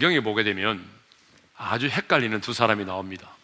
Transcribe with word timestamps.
성경에 0.00 0.20
보게 0.20 0.44
되면 0.44 0.82
아주 1.58 1.86
헷갈리는 1.86 2.40
두 2.40 2.54
사람이 2.54 2.86
나옵니다. 2.86 3.36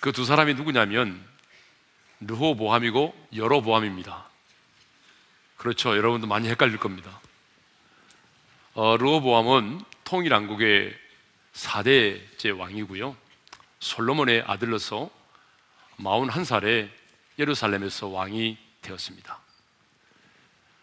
그 0.00 0.12
두 0.12 0.26
사람이 0.26 0.52
누구냐면 0.52 1.24
르호보함이고 2.20 3.28
여로보함입니다. 3.34 4.28
그렇죠. 5.56 5.96
여러분도 5.96 6.26
많이 6.26 6.50
헷갈릴 6.50 6.76
겁니다. 6.76 7.18
어, 8.74 8.98
르호보함은 8.98 9.80
통일왕국의 10.04 10.94
4대째 11.54 12.58
왕이고요. 12.58 13.16
솔로몬의 13.80 14.44
아들로서 14.46 15.08
41살에 15.96 16.90
예루살렘에서 17.38 18.08
왕이 18.08 18.58
되었습니다. 18.82 19.40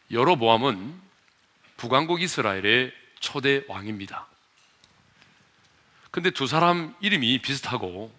여로보암은 0.10 1.00
북왕국 1.78 2.24
이스라엘의 2.24 3.01
초대 3.22 3.64
왕입니다. 3.70 4.28
근데 6.12 6.30
두 6.30 6.46
사람 6.46 6.94
이름이 7.00 7.40
비슷하고 7.40 8.14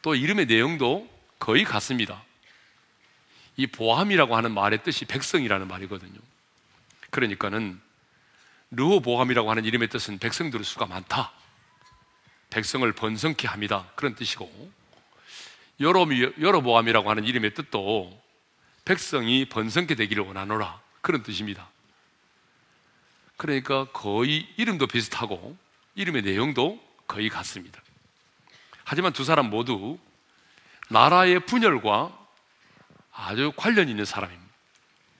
또 0.00 0.14
이름의 0.14 0.46
내용도 0.46 1.08
거의 1.38 1.64
같습니다. 1.64 2.22
이 3.56 3.66
보함이라고 3.66 4.34
하는 4.34 4.52
말의 4.52 4.82
뜻이 4.82 5.04
백성이라는 5.04 5.68
말이거든요. 5.68 6.18
그러니까는 7.10 7.78
르호 8.70 9.00
보함이라고 9.00 9.50
하는 9.50 9.66
이름의 9.66 9.88
뜻은 9.88 10.18
백성들의 10.18 10.64
수가 10.64 10.86
많다. 10.86 11.32
백성을 12.48 12.90
번성케 12.92 13.46
합니다. 13.46 13.86
그런 13.94 14.14
뜻이고 14.14 14.72
여로보함이라고 15.80 17.10
하는 17.10 17.24
이름의 17.24 17.54
뜻도 17.54 18.22
백성이 18.84 19.44
번성케 19.44 19.94
되기를 19.94 20.24
원하노라. 20.24 20.80
그런 21.02 21.22
뜻입니다. 21.22 21.68
그러니까 23.42 23.86
거의 23.86 24.48
이름도 24.56 24.86
비슷하고 24.86 25.56
이름의 25.96 26.22
내용도 26.22 26.80
거의 27.08 27.28
같습니다. 27.28 27.82
하지만 28.84 29.12
두 29.12 29.24
사람 29.24 29.50
모두 29.50 29.98
나라의 30.90 31.44
분열과 31.46 32.16
아주 33.12 33.52
관련 33.56 33.88
있는 33.88 34.04
사람입니다. 34.04 34.52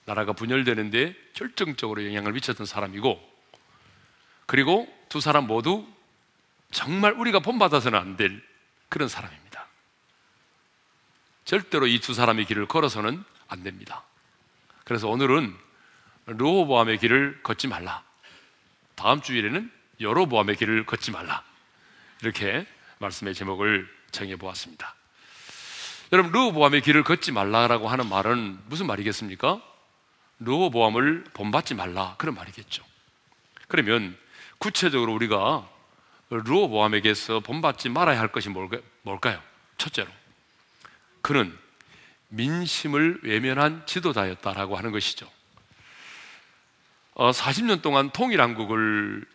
나라가 0.04 0.34
분열되는데 0.34 1.16
결정적으로 1.32 2.06
영향을 2.06 2.32
미쳤던 2.32 2.64
사람이고 2.64 3.20
그리고 4.46 4.86
두 5.08 5.20
사람 5.20 5.48
모두 5.48 5.84
정말 6.70 7.14
우리가 7.14 7.40
본받아서는 7.40 7.98
안 7.98 8.16
될 8.16 8.40
그런 8.88 9.08
사람입니다. 9.08 9.66
절대로 11.44 11.88
이 11.88 11.98
두 11.98 12.14
사람의 12.14 12.44
길을 12.44 12.66
걸어서는 12.66 13.24
안 13.48 13.62
됩니다. 13.64 14.04
그래서 14.84 15.08
오늘은 15.08 15.56
르호보암의 16.26 16.98
길을 16.98 17.40
걷지 17.42 17.66
말라. 17.66 18.11
다음 18.94 19.20
주일에는 19.20 19.70
여로보암의 20.00 20.56
길을 20.56 20.86
걷지 20.86 21.10
말라. 21.10 21.42
이렇게 22.22 22.66
말씀의 22.98 23.34
제목을 23.34 23.88
정해 24.10 24.36
보았습니다. 24.36 24.94
여러분, 26.12 26.30
르호보암의 26.32 26.82
길을 26.82 27.04
걷지 27.04 27.32
말라라고 27.32 27.88
하는 27.88 28.08
말은 28.08 28.58
무슨 28.66 28.86
말이겠습니까? 28.86 29.62
르호보암을 30.40 31.24
본받지 31.32 31.74
말라. 31.74 32.16
그런 32.18 32.34
말이겠죠. 32.34 32.84
그러면 33.68 34.16
구체적으로 34.58 35.14
우리가 35.14 35.68
르호보암에게서 36.30 37.40
본받지 37.40 37.88
말아야 37.88 38.20
할 38.20 38.28
것이 38.28 38.48
뭘까요? 39.02 39.42
첫째로, 39.78 40.10
그는 41.22 41.56
민심을 42.28 43.20
외면한 43.22 43.86
지도자였다라고 43.86 44.76
하는 44.76 44.92
것이죠. 44.92 45.30
어, 47.14 47.30
40년 47.30 47.82
동안 47.82 48.10
통일왕국을 48.10 49.26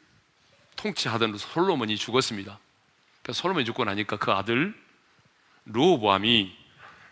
통치하던 0.78 1.38
솔로몬이 1.38 1.96
죽었습니다. 1.96 2.60
그러니까 3.22 3.34
솔로몬이 3.34 3.66
죽고 3.66 3.84
나니까 3.86 4.18
그 4.18 4.32
아들 4.32 4.74
르호보암이 5.66 6.56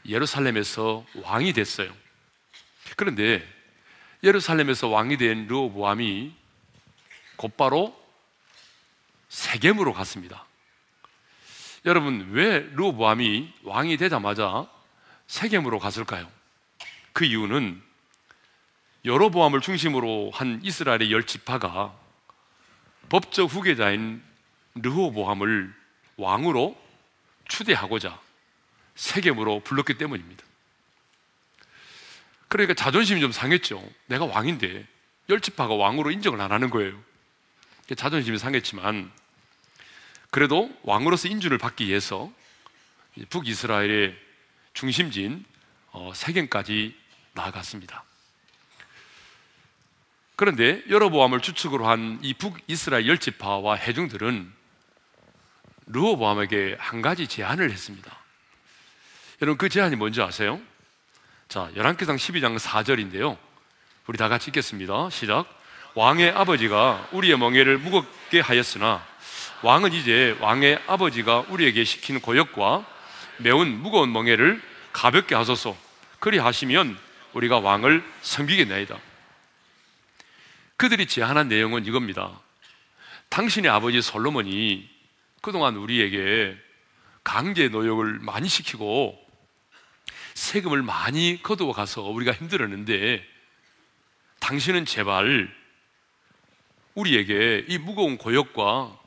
예루살렘에서 0.08 1.06
왕이 1.22 1.54
됐어요. 1.54 1.94
그런데 2.96 3.48
예루살렘에서 4.24 4.88
왕이 4.88 5.18
된 5.18 5.48
르호보암이 5.48 6.34
곧바로 7.36 7.96
세겜으로 9.30 9.94
갔습니다. 9.94 10.46
여러분 11.86 12.30
왜 12.32 12.60
르호보암이 12.74 13.54
왕이 13.64 13.98
되자마자 13.98 14.68
세겜으로 15.28 15.78
갔을까요? 15.78 16.32
그 17.14 17.26
이유는 17.26 17.82
여로보암을 19.06 19.62
중심으로 19.62 20.32
한 20.34 20.60
이스라엘의 20.64 21.12
열 21.12 21.26
지파가 21.26 21.96
법적 23.10 23.54
후계자인 23.54 24.24
르호보암을 24.74 25.74
왕으로 26.18 26.76
추대하고자 27.48 28.20
세겜으로 28.96 29.60
불렀기 29.60 30.00
때문입니다. 30.00 30.44
그러니까 32.48 32.74
자존심이 32.74 33.22
좀 33.22 33.32
상했죠. 33.32 33.84
내가 34.08 34.26
왕인데 34.26 34.88
열 35.30 35.40
지파가 35.40 35.76
왕으로 35.76 36.10
인정을 36.10 36.42
안 36.42 36.52
하는 36.52 36.70
거예요. 36.72 37.00
자존심이 37.96 38.40
상했지만 38.40 39.12
그래도 40.32 40.76
왕으로서 40.82 41.28
인준을 41.28 41.60
받기 41.60 41.88
위해서 41.88 42.32
북이스라엘의 43.30 44.18
중심지인 44.74 45.46
어, 45.92 46.12
세겜까지 46.14 46.98
나아갔습니다. 47.34 48.04
그런데 50.36 50.84
여로보암을 50.90 51.42
주축으로 51.42 51.88
한 51.88 52.20
이 52.22 52.34
북이스라엘 52.34 53.08
열지파와 53.08 53.76
해중들은 53.76 54.52
르호보암에게 55.88 56.78
한 56.80 57.02
가지 57.02 57.28
제안을 57.28 57.72
했습니다. 57.72 58.12
여러분 59.42 59.58
그 59.58 59.70
제안이 59.70 59.96
뭔지 59.96 60.22
아세요? 60.22 60.60
자, 61.48 61.70
열왕기상 61.76 62.16
12장 62.16 62.58
4절인데요. 62.58 63.38
우리 64.08 64.18
다 64.18 64.30
같이 64.30 64.50
읽겠습니다. 64.50 65.10
시작. 65.10 65.46
왕의 65.94 66.32
아버지가 66.32 67.08
우리의 67.12 67.38
멍에를 67.38 67.78
무겁게 67.78 68.40
하였으나 68.40 69.06
왕은 69.62 69.94
이제 69.94 70.36
왕의 70.42 70.82
아버지가 70.88 71.46
우리에게 71.50 71.84
시킨 71.84 72.20
고역과 72.20 72.86
매운 73.38 73.70
무거운 73.82 74.12
멍에를 74.12 74.62
가볍게 74.92 75.36
하소서. 75.36 75.78
그리 76.20 76.38
하시면 76.38 76.98
우리가 77.34 77.60
왕을 77.60 78.04
섬기겠나이다. 78.22 78.98
그들이 80.78 81.08
제안한 81.08 81.48
내용은 81.48 81.86
이겁니다. 81.86 82.40
당신의 83.30 83.72
아버지 83.72 84.02
솔로몬이 84.02 84.90
그동안 85.42 85.76
우리에게 85.76 86.58
강제 87.24 87.70
노역을 87.70 88.20
많이 88.20 88.48
시키고 88.48 89.18
세금을 90.34 90.84
많이 90.84 91.42
거두어 91.42 91.72
가서 91.72 92.04
우리가 92.04 92.34
힘들었는데 92.34 93.26
당신은 94.40 94.86
제발 94.86 95.54
우리에게 96.94 97.66
이 97.68 97.78
무거운 97.78 98.18
고역과 98.18 98.98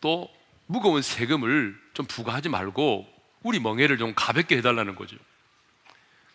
또 0.00 0.28
무거운 0.66 1.00
세금을 1.00 1.78
좀 1.94 2.06
부과하지 2.06 2.48
말고 2.48 3.08
우리 3.42 3.60
멍해를 3.60 3.98
좀 3.98 4.14
가볍게 4.14 4.56
해달라는 4.58 4.94
거죠. 4.94 5.16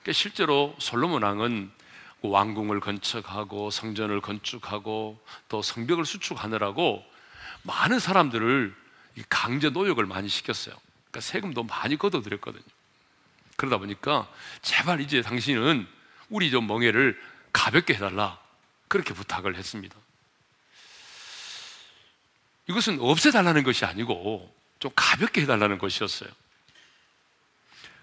그러니까 0.01 0.13
실제로 0.13 0.75
솔로몬 0.79 1.23
왕은 1.23 1.71
왕궁을 2.23 2.79
건축하고 2.79 3.69
성전을 3.69 4.21
건축하고 4.21 5.21
또 5.49 5.61
성벽을 5.61 6.05
수축하느라고 6.05 7.05
많은 7.63 7.99
사람들을 7.99 8.75
강제 9.29 9.69
노역을 9.69 10.05
많이 10.05 10.29
시켰어요. 10.29 10.75
그러니까 11.11 11.21
세금도 11.21 11.63
많이 11.63 11.97
걷어들였거든요. 11.97 12.63
그러다 13.57 13.77
보니까 13.77 14.27
제발 14.61 15.01
이제 15.01 15.21
당신은 15.21 15.87
우리 16.29 16.49
좀 16.49 16.65
멍해를 16.65 17.21
가볍게 17.51 17.93
해달라 17.93 18.39
그렇게 18.87 19.13
부탁을 19.13 19.55
했습니다. 19.55 19.95
이것은 22.69 22.99
없애달라는 22.99 23.63
것이 23.63 23.85
아니고 23.85 24.53
좀 24.79 24.91
가볍게 24.95 25.41
해달라는 25.41 25.77
것이었어요. 25.77 26.29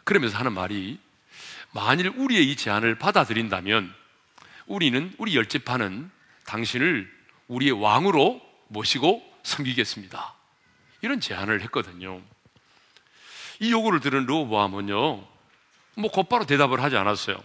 그러면서 0.04 0.38
하는 0.38 0.52
말이 0.52 0.98
만일 1.72 2.08
우리의 2.08 2.50
이 2.50 2.56
제안을 2.56 2.96
받아들인다면 2.96 3.99
우리는 4.70 5.12
우리 5.18 5.36
열집파는 5.36 6.08
당신을 6.46 7.12
우리의 7.48 7.72
왕으로 7.72 8.40
모시고 8.68 9.20
섬기겠습니다. 9.42 10.34
이런 11.02 11.20
제안을 11.20 11.60
했거든요. 11.62 12.22
이 13.58 13.72
요구를 13.72 13.98
들은 13.98 14.26
르호보암은요, 14.26 15.26
뭐 15.96 16.10
곧바로 16.12 16.46
대답을 16.46 16.80
하지 16.80 16.96
않았어요. 16.96 17.42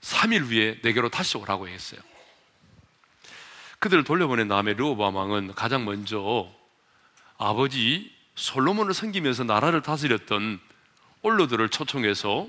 3일 0.00 0.40
후에 0.46 0.80
내게로 0.82 1.10
다시 1.10 1.36
오라고 1.36 1.68
했어요. 1.68 2.00
그들을 3.78 4.04
돌려보낸 4.04 4.48
다음에 4.48 4.72
르호보암 4.72 5.14
왕은 5.14 5.54
가장 5.54 5.84
먼저 5.84 6.50
아버지 7.36 8.10
솔로몬을 8.36 8.94
섬기면서 8.94 9.44
나라를 9.44 9.82
다스렸던 9.82 10.60
올로들을 11.20 11.68
초청해서 11.68 12.48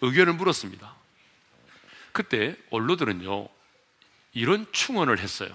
의견을 0.00 0.32
물었습니다. 0.32 1.05
그때 2.16 2.56
원로들은요, 2.70 3.46
이런 4.32 4.66
충언을 4.72 5.18
했어요. 5.18 5.50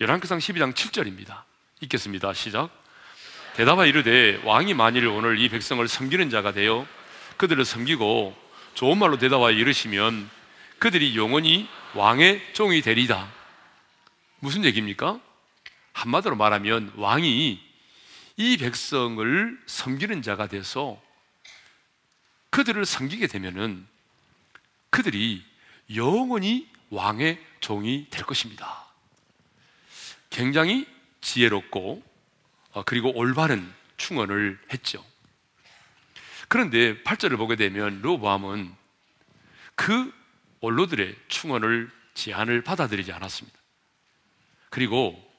열왕기상 0.00 0.38
12장 0.38 0.72
7절입니다. 0.72 1.42
읽겠습니다. 1.80 2.32
시작. 2.34 2.70
대답하 3.56 3.84
이르되 3.84 4.40
왕이 4.44 4.74
만일 4.74 5.08
오늘 5.08 5.40
이 5.40 5.48
백성을 5.48 5.86
섬기는 5.88 6.30
자가 6.30 6.52
되어 6.52 6.86
그들을 7.36 7.64
섬기고 7.64 8.36
좋은 8.74 8.96
말로 8.96 9.18
대답하여 9.18 9.50
이르시면 9.50 10.30
그들이 10.78 11.16
영원히 11.16 11.68
왕의 11.94 12.54
종이 12.54 12.80
되리다. 12.80 13.28
무슨 14.38 14.64
얘기입니까? 14.64 15.18
한마디로 15.94 16.36
말하면 16.36 16.92
왕이 16.94 17.60
이 18.36 18.56
백성을 18.56 19.58
섬기는 19.66 20.22
자가 20.22 20.46
돼서 20.46 21.02
그들을 22.50 22.86
섬기게 22.86 23.26
되면은 23.26 23.90
그들이 24.90 25.44
영원히 25.94 26.68
왕의 26.90 27.44
종이 27.60 28.06
될 28.10 28.24
것입니다. 28.24 28.86
굉장히 30.28 30.86
지혜롭고 31.20 32.02
어, 32.72 32.82
그리고 32.84 33.12
올바른 33.16 33.72
충언을 33.96 34.58
했죠. 34.72 35.04
그런데 36.48 37.00
8절을 37.02 37.36
보게 37.36 37.56
되면 37.56 38.00
로보암은 38.02 38.74
그 39.74 40.12
원로들의 40.60 41.16
충언을 41.28 41.90
제안을 42.14 42.62
받아들이지 42.62 43.12
않았습니다. 43.12 43.58
그리고 44.68 45.30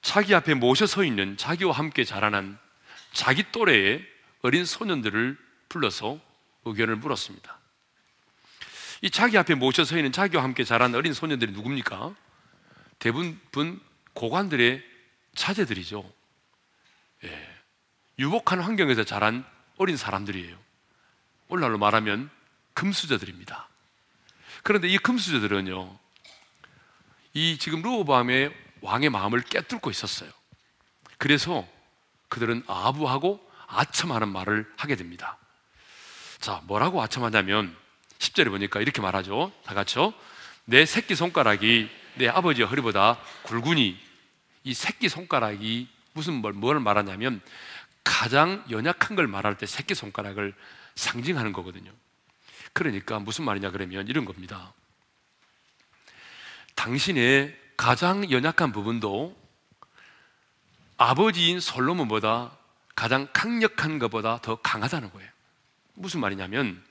자기 0.00 0.34
앞에 0.34 0.54
모셔 0.54 0.86
서 0.86 1.04
있는 1.04 1.36
자기와 1.36 1.72
함께 1.72 2.04
자라난 2.04 2.58
자기 3.12 3.50
또래의 3.50 4.06
어린 4.42 4.64
소년들을 4.64 5.36
불러서 5.68 6.20
의견을 6.64 6.96
물었습니다. 6.96 7.55
이 9.02 9.10
자기 9.10 9.36
앞에 9.38 9.54
모셔 9.54 9.84
서 9.84 9.96
있는 9.96 10.12
자기와 10.12 10.42
함께 10.42 10.64
자란 10.64 10.94
어린 10.94 11.12
소년들이 11.12 11.52
누굽니까? 11.52 12.14
대부분 12.98 13.80
고관들의 14.14 14.82
차제들이죠. 15.34 16.10
예. 17.24 17.56
유복한 18.18 18.60
환경에서 18.60 19.04
자란 19.04 19.44
어린 19.76 19.96
사람들이에요. 19.96 20.56
오늘날로 21.48 21.78
말하면 21.78 22.30
금수저들입니다. 22.72 23.68
그런데 24.62 24.88
이 24.88 24.98
금수저들은요, 24.98 25.98
이 27.34 27.58
지금 27.58 27.82
루호밤의 27.82 28.54
왕의 28.80 29.10
마음을 29.10 29.42
깨뚫고 29.42 29.90
있었어요. 29.90 30.30
그래서 31.18 31.66
그들은 32.28 32.64
아부하고 32.66 33.46
아첨하는 33.66 34.28
말을 34.28 34.72
하게 34.76 34.96
됩니다. 34.96 35.38
자, 36.38 36.62
뭐라고 36.64 37.02
아첨하냐면 37.02 37.76
10절에 38.18 38.48
보니까 38.48 38.80
이렇게 38.80 39.00
말하죠. 39.00 39.52
다 39.64 39.74
같이요. 39.74 40.12
내 40.64 40.84
새끼 40.86 41.14
손가락이 41.14 41.88
내 42.16 42.28
아버지의 42.28 42.66
허리보다 42.66 43.18
굵으니 43.42 43.98
이 44.64 44.74
새끼 44.74 45.08
손가락이 45.08 45.88
무슨 46.12 46.34
뭘, 46.34 46.52
뭘 46.52 46.80
말하냐면 46.80 47.40
가장 48.02 48.64
연약한 48.70 49.16
걸 49.16 49.26
말할 49.26 49.58
때 49.58 49.66
새끼 49.66 49.94
손가락을 49.94 50.54
상징하는 50.94 51.52
거거든요. 51.52 51.92
그러니까 52.72 53.18
무슨 53.18 53.44
말이냐 53.44 53.70
그러면 53.70 54.08
이런 54.08 54.24
겁니다. 54.24 54.72
당신의 56.74 57.56
가장 57.76 58.30
연약한 58.30 58.72
부분도 58.72 59.36
아버지인 60.96 61.60
솔로몬보다 61.60 62.56
가장 62.94 63.28
강력한 63.32 63.98
것보다 63.98 64.38
더 64.40 64.56
강하다는 64.56 65.12
거예요. 65.12 65.30
무슨 65.94 66.20
말이냐면 66.20 66.82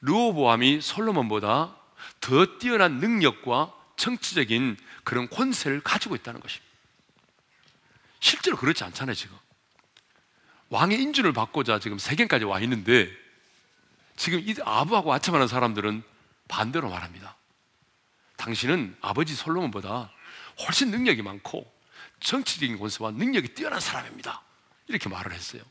르호보암이 0.00 0.80
솔로몬보다 0.80 1.76
더 2.20 2.58
뛰어난 2.58 2.98
능력과 2.98 3.74
정치적인 3.96 4.76
그런 5.04 5.28
권세를 5.28 5.80
가지고 5.80 6.14
있다는 6.14 6.40
것입니다. 6.40 6.66
실제로 8.20 8.56
그렇지 8.56 8.84
않잖아요, 8.84 9.14
지금. 9.14 9.36
왕의 10.70 11.00
인준을 11.00 11.32
받고자 11.32 11.78
지금 11.78 11.98
세계까지 11.98 12.44
와 12.44 12.60
있는데 12.60 13.10
지금 14.16 14.40
이 14.40 14.54
아부하고 14.62 15.12
아첨하는 15.12 15.48
사람들은 15.48 16.02
반대로 16.48 16.90
말합니다. 16.90 17.36
당신은 18.36 18.96
아버지 19.00 19.34
솔로몬보다 19.34 20.12
훨씬 20.66 20.90
능력이 20.90 21.22
많고 21.22 21.70
정치적인 22.20 22.78
권세와 22.78 23.12
능력이 23.12 23.54
뛰어난 23.54 23.80
사람입니다. 23.80 24.42
이렇게 24.88 25.08
말을 25.08 25.32
했어요. 25.32 25.62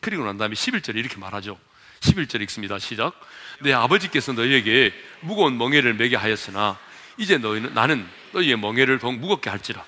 그리고 0.00 0.24
난 0.24 0.36
다음에 0.36 0.54
11절에 0.54 0.96
이렇게 0.96 1.16
말하죠. 1.16 1.58
11절 2.00 2.40
읽습니다. 2.42 2.78
시작. 2.78 3.18
내 3.60 3.72
아버지께서 3.72 4.32
너희에게 4.32 4.92
무거운 5.20 5.58
멍에를 5.58 5.94
매게 5.94 6.16
하였으나 6.16 6.78
이제 7.16 7.38
너희는 7.38 7.74
나는 7.74 8.08
너희의 8.32 8.56
멍에를 8.56 8.98
더욱 8.98 9.16
무겁게 9.18 9.50
할지라. 9.50 9.84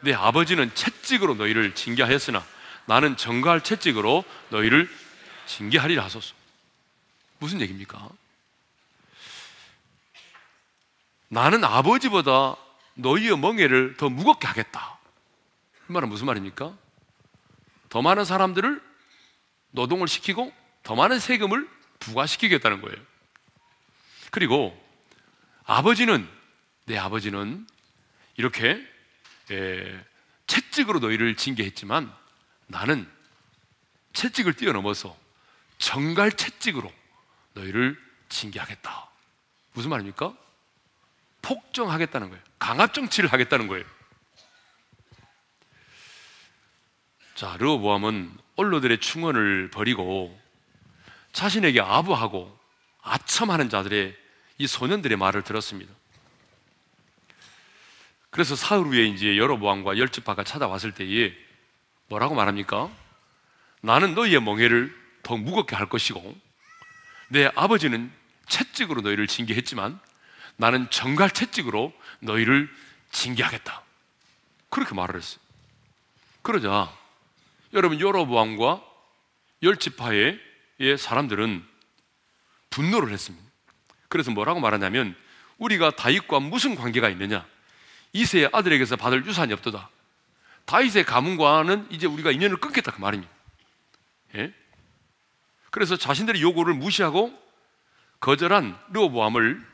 내 0.00 0.12
아버지는 0.12 0.74
채찍으로 0.74 1.34
너희를 1.34 1.74
징계하였으나 1.74 2.44
나는 2.84 3.16
정갈 3.16 3.62
채찍으로 3.62 4.24
너희를 4.50 4.88
징계하리라 5.46 6.04
하소서. 6.04 6.34
무슨 7.38 7.60
얘기입니까? 7.60 8.08
나는 11.28 11.64
아버지보다 11.64 12.56
너희의 12.94 13.38
멍에를 13.38 13.96
더 13.96 14.08
무겁게 14.08 14.46
하겠다. 14.46 14.98
이 15.88 15.92
말은 15.92 16.08
무슨 16.08 16.26
말입니까? 16.26 16.72
더 17.88 18.02
많은 18.02 18.24
사람들을 18.24 18.82
노동을 19.70 20.08
시키고 20.08 20.52
더 20.86 20.94
많은 20.94 21.18
세금을 21.18 21.68
부과시키겠다는 21.98 22.80
거예요. 22.80 22.96
그리고 24.30 24.80
아버지는 25.64 26.28
내 26.84 26.96
아버지는 26.96 27.66
이렇게 28.36 28.86
예, 29.50 30.04
채찍으로 30.46 31.00
너희를 31.00 31.34
징계했지만 31.34 32.14
나는 32.68 33.10
채찍을 34.12 34.54
뛰어넘어서 34.54 35.18
정갈 35.78 36.30
채찍으로 36.30 36.92
너희를 37.54 38.00
징계하겠다. 38.28 39.10
무슨 39.72 39.90
말입니까? 39.90 40.36
폭정하겠다는 41.42 42.28
거예요. 42.28 42.44
강압 42.60 42.94
정치를 42.94 43.32
하겠다는 43.32 43.66
거예요. 43.66 43.84
자, 47.34 47.56
르호보암은 47.56 48.38
언로들의 48.54 49.00
충언을 49.00 49.70
버리고 49.72 50.45
자신에게 51.36 51.82
아부하고 51.82 52.58
아첨하는 53.02 53.68
자들의 53.68 54.16
이 54.56 54.66
소년들의 54.66 55.18
말을 55.18 55.42
들었습니다. 55.42 55.92
그래서 58.30 58.56
사흘 58.56 58.86
후에 58.86 59.04
이제 59.04 59.36
여로보암과 59.36 59.98
열지파가 59.98 60.44
찾아왔을 60.44 60.92
때에 60.92 61.34
뭐라고 62.08 62.34
말합니까? 62.34 62.90
나는 63.82 64.14
너희의 64.14 64.40
멍해를 64.40 64.90
더 65.22 65.36
무겁게 65.36 65.76
할 65.76 65.90
것이고 65.90 66.34
내 67.28 67.50
아버지는 67.54 68.10
채찍으로 68.48 69.02
너희를 69.02 69.26
징계했지만 69.26 70.00
나는 70.56 70.88
정갈 70.88 71.30
채찍으로 71.30 71.92
너희를 72.20 72.74
징계하겠다. 73.12 73.82
그렇게 74.70 74.94
말을 74.94 75.16
했어요. 75.16 75.40
그러자 76.40 76.90
여러분 77.74 78.00
여로보암과 78.00 78.82
열지파의 79.62 80.45
사람들은 80.98 81.66
분노를 82.70 83.12
했습니다. 83.12 83.46
그래서 84.08 84.30
뭐라고 84.30 84.60
말하냐면 84.60 85.16
우리가 85.58 85.92
다윗과 85.92 86.40
무슨 86.40 86.74
관계가 86.74 87.08
있느냐? 87.10 87.46
이세의 88.12 88.50
아들에게서 88.52 88.96
받을 88.96 89.24
유산이 89.26 89.52
없도다. 89.54 89.90
다윗의 90.66 91.04
가문과는 91.04 91.88
이제 91.90 92.06
우리가 92.06 92.30
인연을 92.30 92.58
끊겠다 92.58 92.92
그 92.92 93.00
말입니다. 93.00 93.32
예? 94.34 94.52
그래서 95.70 95.96
자신들의 95.96 96.42
요구를 96.42 96.74
무시하고 96.74 97.32
거절한 98.20 98.78
르호보암을 98.92 99.64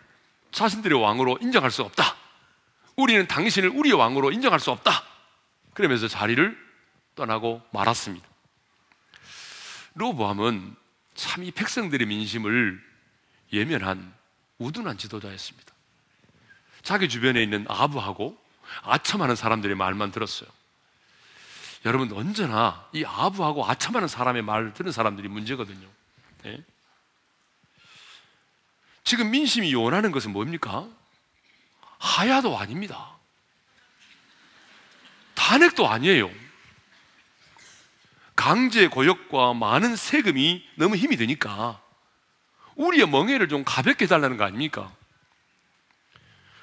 자신들의 0.50 1.00
왕으로 1.00 1.38
인정할 1.40 1.70
수 1.70 1.82
없다. 1.82 2.16
우리는 2.96 3.26
당신을 3.26 3.70
우리의 3.70 3.94
왕으로 3.94 4.32
인정할 4.32 4.60
수 4.60 4.70
없다. 4.70 5.04
그러면서 5.74 6.08
자리를 6.08 6.56
떠나고 7.14 7.62
말았습니다. 7.72 8.26
르호보암은 9.94 10.76
참 11.14 11.44
이 11.44 11.50
백성들의 11.50 12.06
민심을 12.06 12.82
예면한 13.52 14.12
우둔한 14.58 14.96
지도자였습니다. 14.98 15.72
자기 16.82 17.08
주변에 17.08 17.42
있는 17.42 17.64
아부하고 17.68 18.38
아첨하는 18.82 19.36
사람들의 19.36 19.76
말만 19.76 20.10
들었어요. 20.10 20.48
여러분 21.84 22.12
언제나 22.12 22.88
이 22.92 23.04
아부하고 23.04 23.68
아첨하는 23.68 24.08
사람의 24.08 24.42
말을 24.42 24.72
듣는 24.72 24.92
사람들이 24.92 25.28
문제거든요. 25.28 25.86
네? 26.44 26.62
지금 29.04 29.30
민심이 29.30 29.74
원하는 29.74 30.12
것은 30.12 30.32
뭡니까? 30.32 30.88
하야도 31.98 32.56
아닙니다. 32.56 33.16
탄핵도 35.34 35.88
아니에요. 35.88 36.30
강제 38.34 38.88
고역과 38.88 39.54
많은 39.54 39.96
세금이 39.96 40.66
너무 40.76 40.96
힘이 40.96 41.16
드니까 41.16 41.80
우리의 42.76 43.08
멍해를 43.08 43.48
좀 43.48 43.64
가볍게 43.64 44.04
해달라는 44.04 44.36
거 44.36 44.44
아닙니까? 44.44 44.92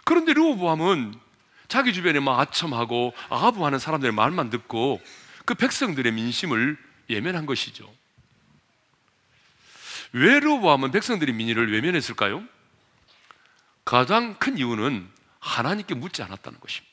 그런데 0.04 0.34
르호보암은 0.34 1.20
자기 1.68 1.94
주변에 1.94 2.20
막 2.20 2.40
아첨하고 2.40 3.14
아부하는 3.30 3.78
사람들의 3.78 4.12
말만 4.12 4.50
듣고 4.50 5.00
그 5.46 5.54
백성들의 5.54 6.12
민심을 6.12 6.78
예면한 7.10 7.46
것이죠. 7.46 7.92
왜 10.12 10.40
르보암은 10.40 10.92
백성들의 10.92 11.36
민의를 11.36 11.72
외면했을까요? 11.72 12.44
가장 13.86 14.36
큰 14.36 14.58
이유는 14.58 15.10
하나님께 15.40 15.94
묻지 15.94 16.24
않았다는 16.24 16.60
것입니다. 16.60 16.90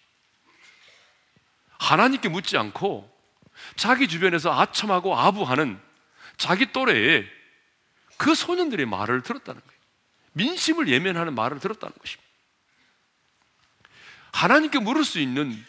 하나님께 1.79 2.29
묻지 2.29 2.57
않고 2.57 3.16
자기 3.77 4.09
주변에서 4.09 4.53
아첨하고 4.59 5.17
아부하는 5.17 5.81
자기 6.37 6.73
또래의 6.73 7.29
그 8.17 8.35
소년들의 8.35 8.87
말을 8.87 9.23
들었다는 9.23 9.61
거예요. 9.61 9.81
민심을 10.33 10.89
예면하는 10.89 11.35
말을 11.35 11.61
들었다는 11.61 11.95
것입니다. 11.99 12.27
하나님께 14.33 14.79
물을 14.81 15.05
수 15.05 15.19
있는 15.19 15.65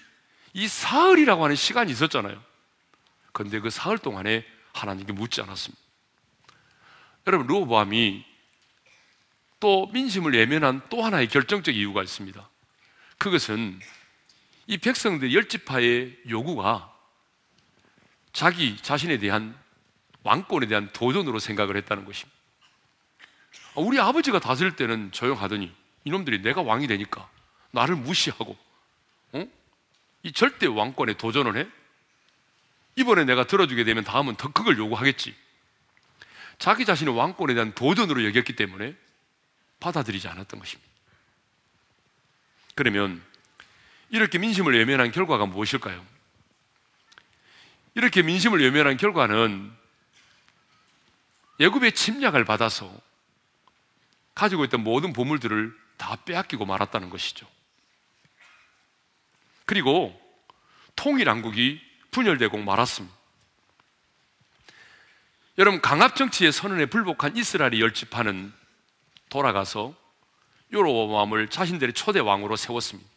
이 0.53 0.67
사흘이라고 0.67 1.44
하는 1.44 1.56
시간이 1.56 1.91
있었잖아요. 1.91 2.44
그런데 3.32 3.60
그 3.60 3.70
사흘 3.70 3.98
동안에 3.98 4.46
하나님께 4.74 5.13
묻지 5.13 5.41
않았습니다. 5.41 5.82
여러분, 7.27 7.48
로보암이 7.48 8.25
또 9.60 9.88
민심을 9.94 10.34
예면한 10.34 10.82
또 10.89 11.03
하나의 11.03 11.27
결정적 11.27 11.75
이유가 11.75 12.03
있습니다. 12.03 12.50
그것은 13.17 13.79
이 14.67 14.77
백성들 14.77 15.34
열지파의 15.34 16.17
요구가 16.29 16.94
자기 18.38 18.77
자신에 18.77 19.17
대한 19.17 19.58
왕권에 20.22 20.67
대한 20.67 20.94
도전으로 20.94 21.39
생각을 21.39 21.75
했다는 21.75 22.06
것입니다. 22.06 22.38
우리 23.74 24.00
아버지가 24.00 24.39
다스릴 24.39 24.75
때는 24.75 25.12
조용하더니 25.12 25.74
이놈들이 26.03 26.44
내가 26.44 26.62
왕이 26.62 26.86
되니까 26.86 27.27
나를 27.72 27.96
무시하고 27.96 28.56
어? 29.32 29.48
이 30.22 30.32
절대 30.34 30.67
왕권에 30.67 31.13
도전을 31.13 31.58
해? 31.58 31.67
이번에 32.96 33.24
내가 33.24 33.48
들어주게 33.48 33.84
되면 33.84 34.03
다음은 34.03 34.36
더 34.36 34.51
그걸 34.51 34.77
요구하겠지. 34.77 35.34
자기 36.60 36.86
자신의 36.86 37.17
왕권에 37.17 37.56
대한 37.56 37.74
도전으로 37.74 38.24
여겼기 38.24 38.56
때문에 38.56 38.96
받아들이지 39.79 40.27
않았던 40.27 40.60
것입니다. 40.60 40.91
그러면 42.75 43.20
이렇게 44.12 44.38
민심을 44.38 44.77
외면한 44.77 45.12
결과가 45.12 45.48
무엇일까요? 45.48 46.16
이렇게 47.98 48.22
민심을 48.22 48.62
외면한 48.62 48.96
결과는 48.96 49.72
예굽의 51.60 51.94
침략을 51.94 52.46
받아서 52.46 52.96
가지고 54.36 54.66
있던 54.66 54.84
모든 54.84 55.13
보물들을 55.13 55.75
다 55.98 56.16
빼앗기고 56.18 56.68
말았다는 56.68 57.10
것이죠. 57.10 57.48
그리고 59.66 60.16
통일왕국이 60.96 61.82
분열되고 62.12 62.60
말았습니다. 62.60 63.18
여러분 65.58 65.82
강압 65.82 66.16
정치의 66.16 66.51
선언에 66.51 66.86
불복한 66.86 67.36
이스라엘의 67.36 67.82
열지파는 67.82 68.54
돌아가서 69.30 69.96
요로보암을 70.72 71.48
자신들의 71.48 71.96
초대 71.96 72.20
왕으로 72.20 72.58
세웠습니다. 72.58 73.10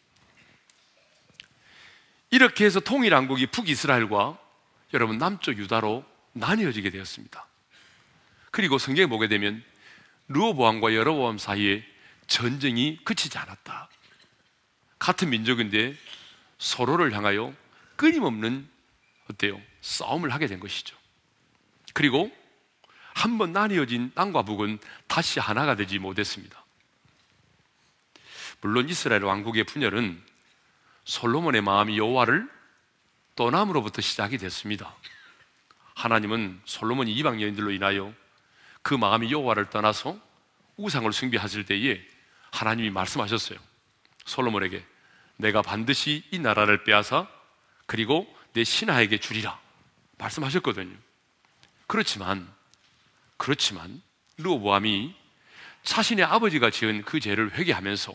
이렇게 2.31 2.65
해서 2.65 2.81
통일왕국이 2.81 3.49
북이스라엘과 3.49 4.50
여러분 4.93 5.19
남쪽 5.19 5.57
유다로 5.59 6.05
나뉘어지게 6.33 6.91
되었습니다. 6.91 7.47
그리고 8.51 8.79
성경에 8.79 9.07
보게 9.07 9.29
되면 9.29 9.63
르호보암과 10.29 10.95
여로보암 10.95 11.39
사이에 11.39 11.85
전쟁이 12.27 12.99
그치지 13.05 13.39
않았다. 13.39 13.89
같은 14.99 15.31
민족인데 15.31 15.97
서로를 16.59 17.13
향하여 17.15 17.55
끊임없는 17.97 18.69
어때요? 19.31 19.61
싸움을 19.81 20.31
하게 20.33 20.47
된 20.47 20.61
것이죠. 20.61 20.97
그리고 21.95 22.31
한 23.15 23.39
번 23.39 23.53
나뉘어진 23.53 24.13
땅과 24.15 24.43
북은 24.43 24.79
다시 25.07 25.41
하나가 25.41 25.75
되지 25.75 25.99
못했습니다. 25.99 26.65
물론 28.61 28.89
이스라엘 28.89 29.25
왕국의 29.25 29.65
분열은 29.65 30.23
솔로몬의 31.05 31.61
마음이 31.63 31.99
여호와를 31.99 32.49
떠남으로부터 33.41 34.03
시작이 34.03 34.37
됐습니다. 34.37 34.95
하나님은 35.95 36.61
솔로몬이 36.67 37.11
이방 37.15 37.41
여인들로 37.41 37.71
인하여 37.71 38.13
그 38.83 38.93
마음이 38.93 39.33
여호와를 39.33 39.71
떠나서 39.71 40.21
우상을 40.77 41.11
숭배하실 41.11 41.65
때에 41.65 42.03
하나님이 42.53 42.91
말씀하셨어요. 42.91 43.59
솔로몬에게 44.27 44.85
내가 45.39 45.63
반드시 45.63 46.23
이 46.31 46.39
나라를 46.39 46.85
빼앗아 46.85 47.29
그리고 47.87 48.31
내 48.53 48.63
신하에게 48.63 49.17
주리라 49.17 49.59
말씀하셨거든요. 50.19 50.95
그렇지만 51.87 52.47
그렇지만 53.39 54.03
르보암이 54.37 55.15
자신의 55.85 56.27
아버지가 56.27 56.69
지은 56.69 57.05
그 57.07 57.21
죄를 57.21 57.55
회개하면서 57.55 58.13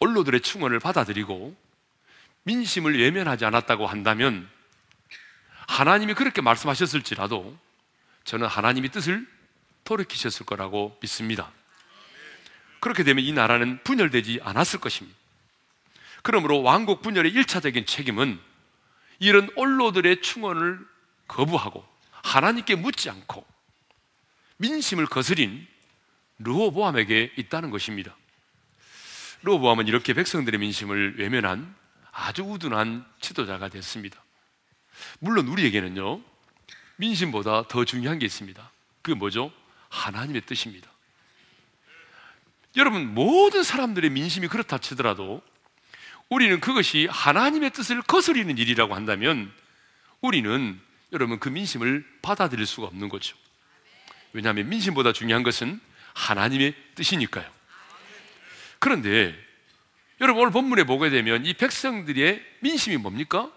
언로들의 0.00 0.42
충원을 0.42 0.80
받아들이고 0.80 1.69
민심을 2.44 2.98
외면하지 2.98 3.44
않았다고 3.44 3.86
한다면 3.86 4.48
하나님이 5.68 6.14
그렇게 6.14 6.40
말씀하셨을지라도 6.40 7.56
저는 8.24 8.46
하나님이 8.46 8.90
뜻을 8.90 9.26
돌이키셨을 9.84 10.46
거라고 10.46 10.98
믿습니다. 11.00 11.50
그렇게 12.80 13.04
되면 13.04 13.24
이 13.24 13.32
나라는 13.32 13.82
분열되지 13.84 14.40
않았을 14.42 14.80
것입니다. 14.80 15.16
그러므로 16.22 16.62
왕국 16.62 17.02
분열의 17.02 17.32
일차적인 17.32 17.86
책임은 17.86 18.38
이런 19.18 19.48
언로들의 19.56 20.22
충원을 20.22 20.78
거부하고 21.28 21.86
하나님께 22.22 22.74
묻지 22.74 23.08
않고 23.10 23.46
민심을 24.56 25.06
거스린 25.06 25.66
르호보암에게 26.38 27.34
있다는 27.36 27.70
것입니다. 27.70 28.16
르호보암은 29.42 29.88
이렇게 29.88 30.12
백성들의 30.12 30.58
민심을 30.58 31.18
외면한 31.18 31.74
아주 32.20 32.42
우둔한 32.42 33.04
지도자가 33.20 33.68
됐습니다. 33.68 34.22
물론 35.20 35.48
우리에게는요, 35.48 36.20
민심보다 36.96 37.66
더 37.68 37.84
중요한 37.84 38.18
게 38.18 38.26
있습니다. 38.26 38.70
그게 39.02 39.14
뭐죠? 39.14 39.50
하나님의 39.88 40.42
뜻입니다. 40.42 40.90
여러분, 42.76 43.14
모든 43.14 43.62
사람들의 43.62 44.10
민심이 44.10 44.48
그렇다 44.48 44.78
치더라도 44.78 45.42
우리는 46.28 46.60
그것이 46.60 47.08
하나님의 47.10 47.70
뜻을 47.70 48.02
거스리는 48.02 48.56
일이라고 48.56 48.94
한다면 48.94 49.52
우리는 50.20 50.78
여러분 51.12 51.40
그 51.40 51.48
민심을 51.48 52.06
받아들일 52.22 52.66
수가 52.66 52.86
없는 52.86 53.08
거죠. 53.08 53.36
왜냐하면 54.32 54.68
민심보다 54.68 55.12
중요한 55.12 55.42
것은 55.42 55.80
하나님의 56.14 56.74
뜻이니까요. 56.94 57.50
그런데 58.78 59.34
여러분 60.20 60.42
오늘 60.42 60.52
본문에 60.52 60.84
보게 60.84 61.08
되면 61.08 61.46
이 61.46 61.54
백성들의 61.54 62.44
민심이 62.60 62.98
뭡니까? 62.98 63.50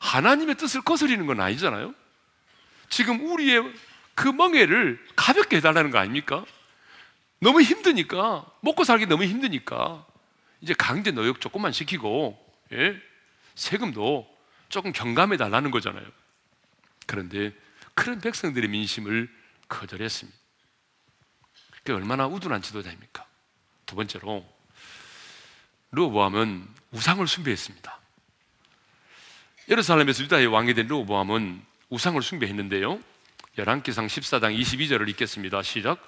하나님의 0.00 0.56
뜻을 0.56 0.82
거스리는 0.82 1.24
건 1.26 1.40
아니잖아요. 1.40 1.94
지금 2.88 3.24
우리의 3.30 3.72
그 4.14 4.28
멍해를 4.28 5.04
가볍게 5.14 5.56
해달라는 5.58 5.90
거 5.90 5.98
아닙니까? 5.98 6.44
너무 7.38 7.62
힘드니까 7.62 8.44
먹고 8.60 8.82
살기 8.82 9.06
너무 9.06 9.24
힘드니까 9.24 10.04
이제 10.60 10.74
강제 10.74 11.12
노역 11.12 11.40
조금만 11.40 11.72
시키고 11.72 12.36
예? 12.72 13.00
세금도 13.54 14.28
조금 14.68 14.92
경감해 14.92 15.36
달라는 15.36 15.70
거잖아요. 15.70 16.04
그런데 17.06 17.52
그런 17.94 18.20
백성들의 18.20 18.68
민심을 18.68 19.32
거절했습니다. 19.68 20.36
그게 21.70 21.92
얼마나 21.92 22.26
우둔한 22.26 22.62
지도자입니까? 22.62 23.24
두 23.84 23.94
번째로 23.94 24.55
르보암은 25.92 26.66
우상을 26.92 27.26
숭배했습니다. 27.26 27.98
예루살렘에서 29.68 30.22
유다의 30.24 30.46
왕이 30.46 30.74
된 30.74 30.86
르보암은 30.88 31.62
우상을 31.90 32.20
숭배했는데요. 32.20 33.00
열왕기상 33.58 34.06
14장 34.06 34.58
22절을 34.58 35.08
읽겠습니다. 35.10 35.62
시작. 35.62 35.98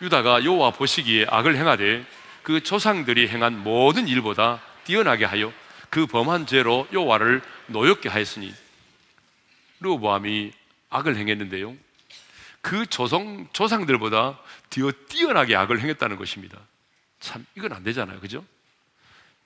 유다가 0.00 0.44
여호와 0.44 0.72
보시기에 0.72 1.26
악을 1.28 1.56
행하되 1.56 2.04
그 2.42 2.62
조상들이 2.62 3.28
행한 3.28 3.62
모든 3.62 4.06
일보다 4.06 4.62
뛰어나게 4.84 5.24
하여 5.24 5.52
그 5.90 6.06
범한 6.06 6.46
죄로 6.46 6.86
여호와를 6.92 7.42
노엽게 7.66 8.08
하였으니 8.08 8.54
르보암이 9.80 10.52
악을 10.90 11.16
행했는데요. 11.16 11.74
그 12.60 12.86
조상 12.86 13.48
조상들보다 13.52 14.38
더 14.70 14.92
뛰어나게 15.08 15.56
악을 15.56 15.80
행했다는 15.80 16.16
것입니다. 16.16 16.58
참 17.20 17.44
이건 17.56 17.72
안 17.72 17.82
되잖아요. 17.82 18.20
그죠? 18.20 18.44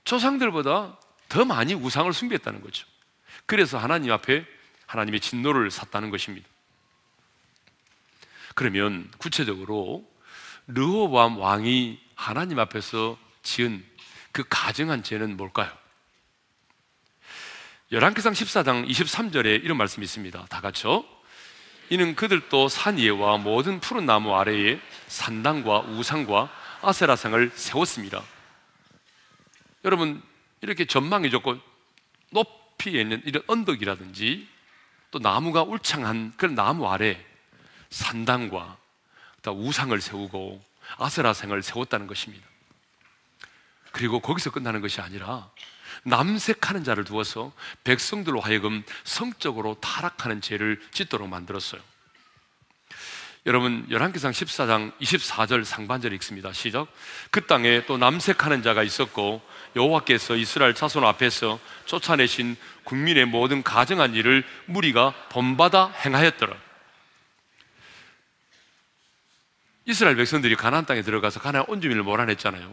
조상들보다 0.04 0.98
더 1.28 1.44
많이 1.44 1.74
우상을 1.74 2.12
숭배했다는 2.12 2.60
거죠. 2.60 2.86
그래서 3.46 3.78
하나님 3.78 4.12
앞에 4.12 4.44
하나님의 4.86 5.20
진노를 5.20 5.70
샀다는 5.70 6.10
것입니다. 6.10 6.48
그러면 8.54 9.10
구체적으로 9.18 10.04
르호밤 10.66 11.38
왕이 11.38 12.00
하나님 12.14 12.58
앞에서 12.58 13.16
지은 13.42 13.84
그 14.32 14.44
가정한 14.48 15.02
죄는 15.02 15.36
뭘까요? 15.36 15.70
열왕기상 17.92 18.32
14장 18.32 18.88
23절에 18.88 19.64
이런 19.64 19.76
말씀이 19.76 20.04
있습니다. 20.04 20.46
다 20.46 20.60
같이요. 20.60 21.04
이는 21.88 22.14
그들도 22.14 22.68
산 22.68 22.98
위에와 22.98 23.38
모든 23.38 23.80
푸른 23.80 24.06
나무 24.06 24.36
아래에 24.36 24.80
산당과 25.08 25.80
우상과 25.80 26.48
아세라상을 26.82 27.50
세웠습니다. 27.54 28.22
여러분 29.84 30.22
이렇게 30.60 30.84
전망이 30.84 31.30
좋고 31.30 31.58
높이에 32.30 33.00
있는 33.00 33.22
이런 33.24 33.42
언덕이라든지 33.46 34.48
또 35.10 35.18
나무가 35.18 35.62
울창한 35.62 36.34
그런 36.36 36.54
나무 36.54 36.88
아래 36.88 37.24
산당과 37.90 38.78
우상을 39.46 39.98
세우고 40.00 40.62
아세라상을 40.98 41.62
세웠다는 41.62 42.06
것입니다. 42.06 42.46
그리고 43.92 44.20
거기서 44.20 44.50
끝나는 44.50 44.80
것이 44.80 45.00
아니라 45.00 45.50
남색하는 46.04 46.84
자를 46.84 47.04
두어서 47.04 47.52
백성들로 47.84 48.40
하여금 48.40 48.84
성적으로 49.04 49.76
타락하는 49.80 50.40
죄를 50.40 50.80
짓도록 50.92 51.28
만들었어요. 51.28 51.82
여러분 53.50 53.84
열왕기상 53.90 54.30
14장 54.30 54.96
24절 55.00 55.64
상반절 55.64 56.12
읽습니다. 56.12 56.52
시작. 56.52 56.86
그 57.32 57.46
땅에 57.46 57.84
또 57.84 57.98
남색하는 57.98 58.62
자가 58.62 58.84
있었고 58.84 59.42
여호와께서 59.74 60.36
이스라엘 60.36 60.72
자손 60.72 61.04
앞에서 61.04 61.58
쫓아내신 61.84 62.56
국민의 62.84 63.24
모든 63.24 63.64
가정한 63.64 64.14
일을 64.14 64.44
무리가 64.66 65.12
본받아 65.30 65.88
행하였더라. 65.88 66.56
이스라엘 69.86 70.14
백성들이 70.14 70.54
가나안 70.54 70.86
땅에 70.86 71.02
들어가서 71.02 71.40
가나안 71.40 71.64
온주민을 71.66 72.04
몰아냈잖아요. 72.04 72.72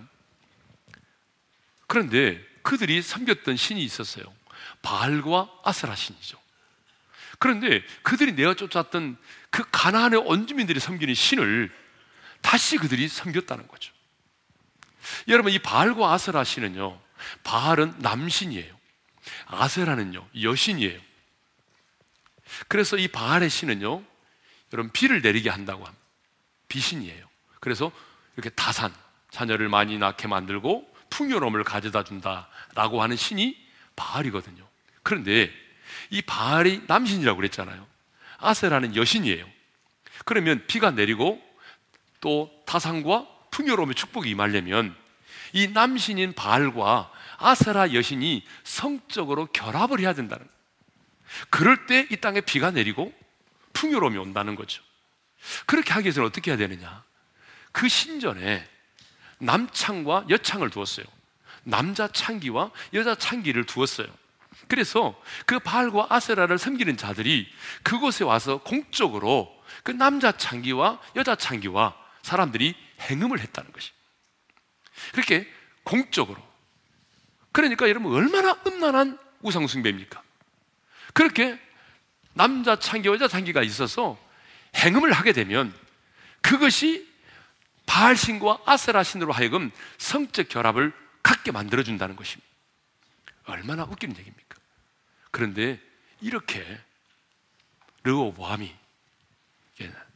그런데 1.88 2.39
그들이 2.62 3.01
섬겼던 3.01 3.57
신이 3.57 3.84
있었어요. 3.84 4.31
바알과 4.84 5.50
아스라 5.63 5.96
신이죠. 5.96 6.38
그런데 7.39 7.84
그들이 8.03 8.34
내어 8.34 8.53
쫓았던 8.53 9.17
그 9.50 9.63
가나안의 9.72 10.25
원주민들이 10.25 10.80
섬기는 10.80 11.13
신을 11.13 11.72
다시 12.42 12.77
그들이 12.77 13.08
섬겼다는 13.08 13.68
거죠. 13.68 13.94
여러분 15.27 15.51
이 15.51 15.60
바알과 15.60 16.12
아세라 16.13 16.44
신은요. 16.44 17.00
바알은 17.44 17.96
남신이에요. 18.00 18.77
아세라는요 19.48 20.27
여신이에요. 20.42 21.00
그래서 22.68 22.98
이 22.98 23.08
바알의 23.08 23.50
신은요. 23.50 24.04
여러분 24.74 24.92
비를 24.92 25.22
내리게 25.22 25.50
한다고 25.50 25.86
합니다. 25.86 26.04
비신이에요. 26.68 27.27
그래서 27.60 27.92
이렇게 28.36 28.50
다산 28.50 28.94
자녀를 29.32 29.70
많이 29.70 29.98
낳게 29.98 30.27
만들고 30.27 30.94
풍요로움을 31.10 31.63
가져다 31.63 32.04
준다라고 32.04 33.01
하는 33.01 33.16
신이 33.16 33.58
바알이거든요. 33.96 34.68
그런데 35.04 35.51
이 36.10 36.22
바알이 36.22 36.84
남신이라고 36.88 37.38
그랬잖아요. 37.38 37.88
아세라는 38.39 38.96
여신이에요. 38.96 39.46
그러면 40.25 40.65
비가 40.67 40.91
내리고 40.91 41.41
또 42.22 42.51
타산과 42.65 43.27
풍요로움의 43.51 43.96
축복이 43.96 44.29
임하려면 44.29 44.96
이 45.53 45.67
남신인 45.67 46.34
바알과 46.34 47.12
아세라 47.38 47.94
여신이 47.94 48.44
성적으로 48.63 49.46
결합을 49.48 50.00
해야 50.00 50.13
된다는 50.13 50.46
거예요. 50.46 50.58
그럴 51.50 51.86
때 51.86 52.08
이 52.12 52.17
땅에 52.17 52.41
비가 52.41 52.72
내리고 52.72 53.13
풍요로움이 53.74 54.17
온다는 54.17 54.56
거죠. 54.56 54.82
그렇게 55.65 55.93
하기 55.93 56.06
위해서는 56.06 56.28
어떻게 56.28 56.52
해야 56.52 56.58
되느냐? 56.58 57.04
그 57.71 57.88
신전에 57.88 58.67
남창과 59.39 60.26
여창을 60.30 60.69
두었어요. 60.69 61.06
남자 61.63 62.08
창기와 62.08 62.71
여자 62.93 63.13
창기를 63.13 63.65
두었어요. 63.65 64.08
그래서 64.67 65.20
그 65.46 65.60
바알과 65.60 66.08
아세라를 66.10 66.58
섬기는 66.58 66.98
자들이 66.98 67.48
그곳에 67.84 68.24
와서 68.24 68.58
공적으로 68.58 69.56
그 69.84 69.91
남자 69.91 70.32
창기와 70.32 71.00
여자 71.15 71.36
창기와 71.36 71.96
사람들이 72.22 72.76
행음을 73.02 73.39
했다는 73.39 73.72
것이. 73.72 73.91
그렇게 75.13 75.48
공적으로. 75.84 76.41
그러니까 77.52 77.88
여러분 77.88 78.13
얼마나 78.13 78.58
음란한 78.67 79.17
우상숭배입니까? 79.41 80.22
그렇게 81.13 81.60
남자 82.34 82.78
창기, 82.78 83.08
여자 83.08 83.28
창기가 83.28 83.63
있어서 83.63 84.17
행음을 84.76 85.12
하게 85.12 85.32
되면 85.34 85.74
그것이 86.41 87.08
바알 87.86 88.15
신과 88.15 88.60
아세라 88.65 89.04
신으로 89.04 89.32
하여금 89.32 89.72
성적 89.98 90.50
결합을 90.50 90.93
갖게 91.24 91.52
만들어 91.52 91.84
준다는 91.84 92.15
것입니다. 92.15 92.48
얼마나 93.46 93.84
웃기는 93.84 94.15
얘기입니까? 94.17 94.46
그런데 95.32 95.80
이렇게 96.22 96.66
르오보암이 98.04 98.74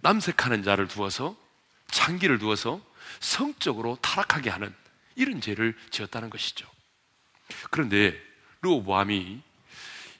남색하는 0.01 0.63
자를 0.63 0.87
두어서 0.87 1.35
창기를 1.91 2.39
두어서 2.39 2.81
성적으로 3.19 3.97
타락하게 4.01 4.49
하는 4.49 4.73
이런 5.15 5.41
죄를 5.41 5.77
지었다는 5.91 6.29
것이죠. 6.29 6.67
그런데 7.69 8.19
르오보암이 8.61 9.41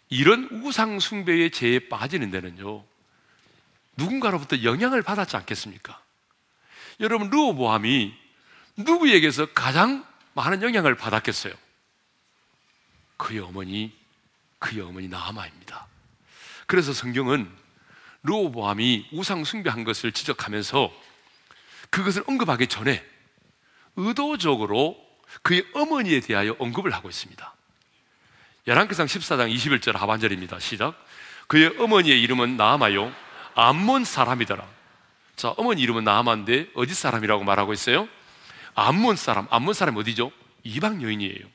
이런 0.09 0.49
우상 0.51 0.99
숭배의 0.99 1.51
죄에 1.51 1.87
빠지는 1.87 2.31
데는요. 2.31 2.83
누군가로부터 3.95 4.63
영향을 4.63 5.01
받았지 5.01 5.37
않겠습니까? 5.37 6.01
여러분 6.99 7.29
르오보암이 7.29 8.13
누구에게서 8.77 9.47
가장 9.53 10.05
많은 10.33 10.61
영향을 10.61 10.95
받았겠어요? 10.95 11.53
그의 13.17 13.39
어머니, 13.39 13.95
그의 14.61 14.81
어머니 14.81 15.07
나아마입니다. 15.07 15.87
그래서 16.67 16.93
성경은 16.93 17.51
르오보암이 18.23 19.09
우상 19.11 19.43
숭배한 19.43 19.83
것을 19.83 20.11
지적하면서 20.11 20.93
그것을 21.89 22.23
언급하기 22.27 22.67
전에 22.67 23.03
의도적으로 23.95 24.95
그의 25.41 25.65
어머니에 25.73 26.19
대하여 26.19 26.55
언급을 26.59 26.93
하고 26.93 27.09
있습니다. 27.09 27.53
열왕기상 28.67 29.07
14장 29.07 29.53
21절 29.53 29.93
하반절입니다. 29.93 30.59
시작. 30.59 30.95
그의 31.47 31.75
어머니의 31.79 32.21
이름은 32.21 32.55
나아마요 32.55 33.11
암몬 33.55 34.05
사람이더라. 34.05 34.65
자, 35.35 35.49
어머니 35.57 35.81
이름은 35.81 36.03
나아마인데 36.03 36.69
어디 36.75 36.93
사람이라고 36.93 37.43
말하고 37.43 37.73
있어요? 37.73 38.07
암몬 38.75 39.15
사람. 39.15 39.47
암몬 39.49 39.73
사람 39.73 39.97
어디죠? 39.97 40.31
이방 40.63 41.01
여인이에요. 41.01 41.47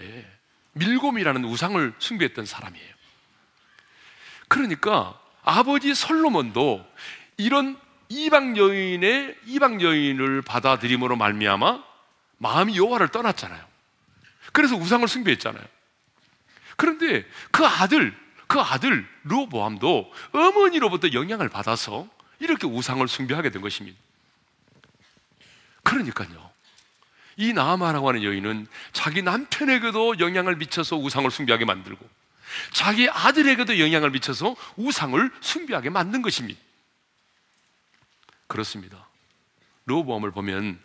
예. 0.00 0.41
밀곰이라는 0.72 1.44
우상을 1.44 1.94
숭배했던 1.98 2.46
사람이에요. 2.46 2.94
그러니까 4.48 5.18
아버지 5.42 5.94
솔로몬도 5.94 6.86
이런 7.36 7.78
이방 8.08 8.56
여인의 8.56 9.36
이방 9.46 9.80
여인을 9.80 10.42
받아들임으로 10.42 11.16
말미암아 11.16 11.82
마음이 12.38 12.76
여호와를 12.76 13.08
떠났잖아요. 13.08 13.64
그래서 14.52 14.76
우상을 14.76 15.06
숭배했잖아요. 15.06 15.64
그런데 16.76 17.24
그 17.50 17.64
아들 17.64 18.14
그 18.46 18.60
아들 18.60 19.08
르보암도 19.24 20.12
어머니로부터 20.32 21.12
영향을 21.12 21.48
받아서 21.48 22.06
이렇게 22.38 22.66
우상을 22.66 23.06
숭배하게 23.08 23.50
된 23.50 23.62
것입니다. 23.62 23.98
그러니까요. 25.82 26.51
이 27.36 27.52
나아마라고 27.52 28.08
하는 28.08 28.22
여인은 28.22 28.66
자기 28.92 29.22
남편에게도 29.22 30.18
영향을 30.18 30.56
미쳐서 30.56 30.96
우상을 30.96 31.30
숭배하게 31.30 31.64
만들고 31.64 32.08
자기 32.72 33.08
아들에게도 33.08 33.78
영향을 33.78 34.10
미쳐서 34.10 34.56
우상을 34.76 35.30
숭배하게 35.40 35.90
만든 35.90 36.22
것입니다. 36.22 36.60
그렇습니다. 38.46 39.08
르보암을 39.86 40.30
보면 40.30 40.78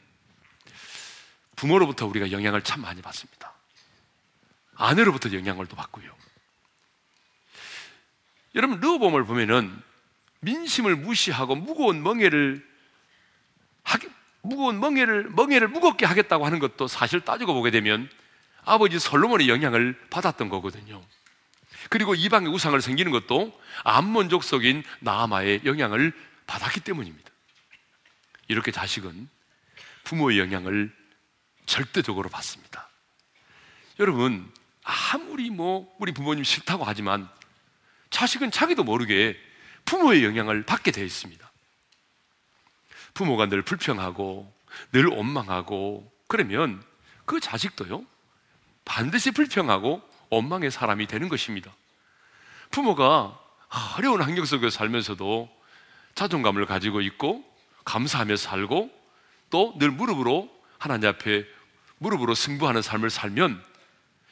부모로부터 1.55 2.05
우리가 2.05 2.31
영향을 2.31 2.61
참 2.61 2.81
많이 2.81 3.01
받습니다. 3.01 3.53
아내로부터 4.75 5.33
영향을 5.33 5.65
또 5.67 5.75
받고요. 5.75 6.15
여러분 8.55 8.79
르보암을 8.79 9.25
보면은 9.25 9.83
민심을 10.39 10.95
무시하고 10.95 11.55
무거운 11.55 12.03
멍해를 12.03 12.65
하게, 13.83 14.07
무거운 14.47 14.79
멍해를 14.79 15.29
멍해를 15.31 15.67
무겁게 15.67 16.05
하겠다고 16.05 16.45
하는 16.45 16.59
것도 16.59 16.87
사실 16.87 17.21
따지고 17.21 17.53
보게 17.53 17.71
되면 17.71 18.09
아버지 18.63 18.99
솔로몬의 18.99 19.49
영향을 19.49 19.97
받았던 20.09 20.49
거거든요. 20.49 21.01
그리고 21.89 22.15
이방의 22.15 22.51
우상을 22.51 22.79
생기는 22.81 23.11
것도 23.11 23.57
암몬 23.83 24.29
족 24.29 24.43
속인 24.43 24.83
나아마의 24.99 25.61
영향을 25.65 26.13
받았기 26.47 26.81
때문입니다. 26.81 27.29
이렇게 28.47 28.71
자식은 28.71 29.29
부모의 30.03 30.39
영향을 30.39 30.93
절대적으로 31.65 32.29
받습니다. 32.29 32.89
여러분, 33.99 34.49
아무리 34.83 35.49
뭐 35.49 35.93
우리 35.99 36.13
부모님 36.13 36.43
싫다고 36.43 36.85
하지만 36.85 37.27
자식은 38.09 38.51
자기도 38.51 38.83
모르게 38.83 39.37
부모의 39.85 40.23
영향을 40.23 40.63
받게 40.63 40.91
되어 40.91 41.03
있습니다. 41.03 41.46
부모가 43.17 43.47
늘 43.47 43.63
불평하고 43.63 44.53
늘 44.91 45.07
원망하고 45.07 46.07
그러면 46.27 46.83
그 47.25 47.39
자식도요, 47.39 48.05
반드시 48.85 49.31
불평하고 49.31 50.07
원망의 50.29 50.69
사람이 50.69 51.07
되는 51.07 51.27
것입니다. 51.27 51.73
부모가 52.69 53.39
어려운 53.97 54.21
환경 54.21 54.45
속에 54.45 54.69
살면서도 54.69 55.49
자존감을 56.13 56.67
가지고 56.67 57.01
있고 57.01 57.43
감사하며 57.85 58.35
살고 58.35 58.91
또 59.49 59.73
늘 59.79 59.89
무릎으로 59.89 60.47
하나님 60.77 61.09
앞에 61.09 61.43
무릎으로 61.97 62.35
승부하는 62.35 62.83
삶을 62.83 63.09
살면 63.09 63.63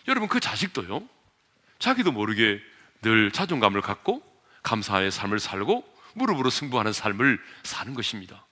여러분 0.08 0.30
그 0.30 0.40
자식도요 0.40 1.02
자기도 1.80 2.12
모르게 2.12 2.62
늘 3.02 3.32
자존감을 3.32 3.82
갖고 3.82 4.22
감사의 4.62 5.10
삶을 5.10 5.40
살고 5.40 5.84
무릎으로 6.14 6.52
승부하는 6.52 6.94
삶을 6.94 7.40
사는 7.64 7.96
것입니다. 7.96 8.46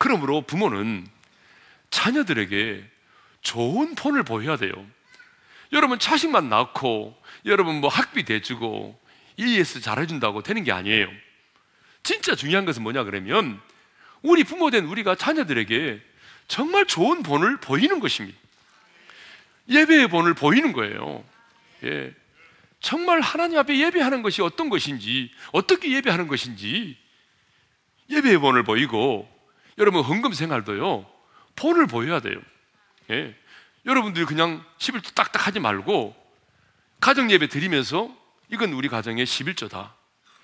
그러므로 0.00 0.40
부모는 0.40 1.06
자녀들에게 1.90 2.82
좋은 3.42 3.94
폰을 3.94 4.22
보여야 4.22 4.56
돼요. 4.56 4.72
여러분 5.72 5.98
자식만 5.98 6.48
낳고 6.48 7.14
여러분 7.44 7.82
뭐 7.82 7.90
학비 7.90 8.24
대주고 8.24 8.98
ES 9.36 9.82
잘해준다고 9.82 10.42
되는 10.42 10.64
게 10.64 10.72
아니에요. 10.72 11.06
진짜 12.02 12.34
중요한 12.34 12.64
것은 12.64 12.82
뭐냐 12.82 13.04
그러면 13.04 13.60
우리 14.22 14.42
부모된 14.42 14.86
우리가 14.86 15.16
자녀들에게 15.16 16.00
정말 16.48 16.86
좋은 16.86 17.22
본을 17.22 17.58
보이는 17.58 18.00
것입니다. 18.00 18.38
예배의 19.68 20.08
본을 20.08 20.32
보이는 20.32 20.72
거예요. 20.72 21.22
예. 21.84 22.14
정말 22.80 23.20
하나님 23.20 23.58
앞에 23.58 23.78
예배하는 23.78 24.22
것이 24.22 24.40
어떤 24.40 24.70
것인지, 24.70 25.30
어떻게 25.52 25.92
예배하는 25.92 26.26
것인지, 26.26 26.96
예배의 28.08 28.38
본을 28.38 28.62
보이고, 28.62 29.28
여러분 29.80 30.02
헌금 30.02 30.32
생활도요, 30.32 31.06
본을 31.56 31.86
보여야 31.88 32.20
돼요. 32.20 32.40
예. 33.10 33.34
여러분들이 33.86 34.26
그냥 34.26 34.64
11조 34.78 35.14
딱딱 35.14 35.46
하지 35.46 35.58
말고, 35.58 36.14
가정 37.00 37.30
예배 37.30 37.48
드리면서, 37.48 38.14
이건 38.50 38.72
우리 38.72 38.88
가정의 38.88 39.26
11조다. 39.26 39.92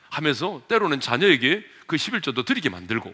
하면서 0.08 0.62
때로는 0.68 1.00
자녀에게 1.00 1.64
그 1.86 1.96
11조도 1.96 2.44
드리게 2.44 2.68
만들고 2.68 3.12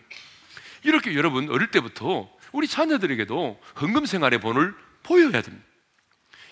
이렇게 0.85 1.14
여러분 1.14 1.48
어릴 1.50 1.70
때부터 1.70 2.30
우리 2.52 2.68
자녀들에게도 2.68 3.61
헌금 3.80 4.06
생활의 4.06 4.40
본을 4.40 4.74
보여야 5.02 5.40
됩니다. 5.40 5.66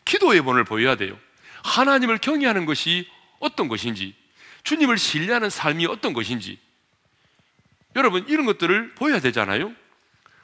기도의 0.04 0.42
본을 0.42 0.64
보여야 0.64 0.96
돼요. 0.96 1.18
하나님을 1.62 2.18
경외하는 2.18 2.64
것이 2.64 3.06
어떤 3.38 3.68
것인지, 3.68 4.16
주님을 4.62 4.98
신뢰하는 4.98 5.50
삶이 5.50 5.86
어떤 5.86 6.14
것인지, 6.14 6.58
여러분 7.96 8.26
이런 8.28 8.46
것들을 8.46 8.94
보여야 8.94 9.20
되잖아요. 9.20 9.74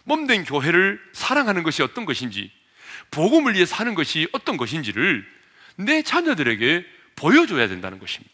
몸된 0.05 0.45
교회를 0.45 1.01
사랑하는 1.13 1.63
것이 1.63 1.83
어떤 1.83 2.05
것인지, 2.05 2.51
복음을 3.11 3.55
위해 3.55 3.67
사는 3.67 3.95
것이 3.95 4.29
어떤 4.33 4.57
것인지를 4.57 5.27
내 5.77 6.03
자녀들에게 6.03 6.85
보여줘야 7.17 7.69
된다는 7.69 7.99
것입니다. 7.99 8.33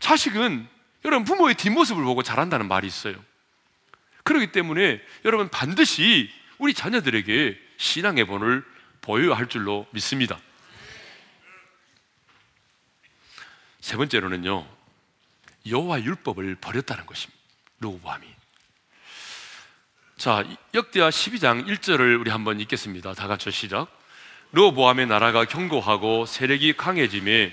자식은 0.00 0.68
여러분 1.04 1.24
부모의 1.24 1.54
뒷모습을 1.54 2.02
보고 2.04 2.22
자란다는 2.22 2.68
말이 2.68 2.86
있어요. 2.86 3.16
그렇기 4.22 4.52
때문에 4.52 5.00
여러분 5.24 5.48
반드시 5.48 6.30
우리 6.58 6.74
자녀들에게 6.74 7.58
신앙의 7.78 8.26
본을 8.26 8.64
보여야 9.00 9.36
할 9.36 9.48
줄로 9.48 9.86
믿습니다. 9.92 10.38
세 13.80 13.96
번째로는요. 13.96 14.68
여호와 15.66 16.02
율법을 16.02 16.56
버렸다는 16.56 17.06
것입니다. 17.06 17.37
로보암이. 17.80 18.26
자, 20.16 20.44
역대하 20.74 21.10
12장 21.10 21.66
1절을 21.66 22.20
우리 22.20 22.30
한번 22.30 22.60
읽겠습니다. 22.60 23.14
다 23.14 23.28
같이 23.28 23.50
시작. 23.50 23.86
로보암의 24.52 25.06
나라가 25.06 25.44
견고하고 25.44 26.26
세력이 26.26 26.76
강해짐에 26.76 27.52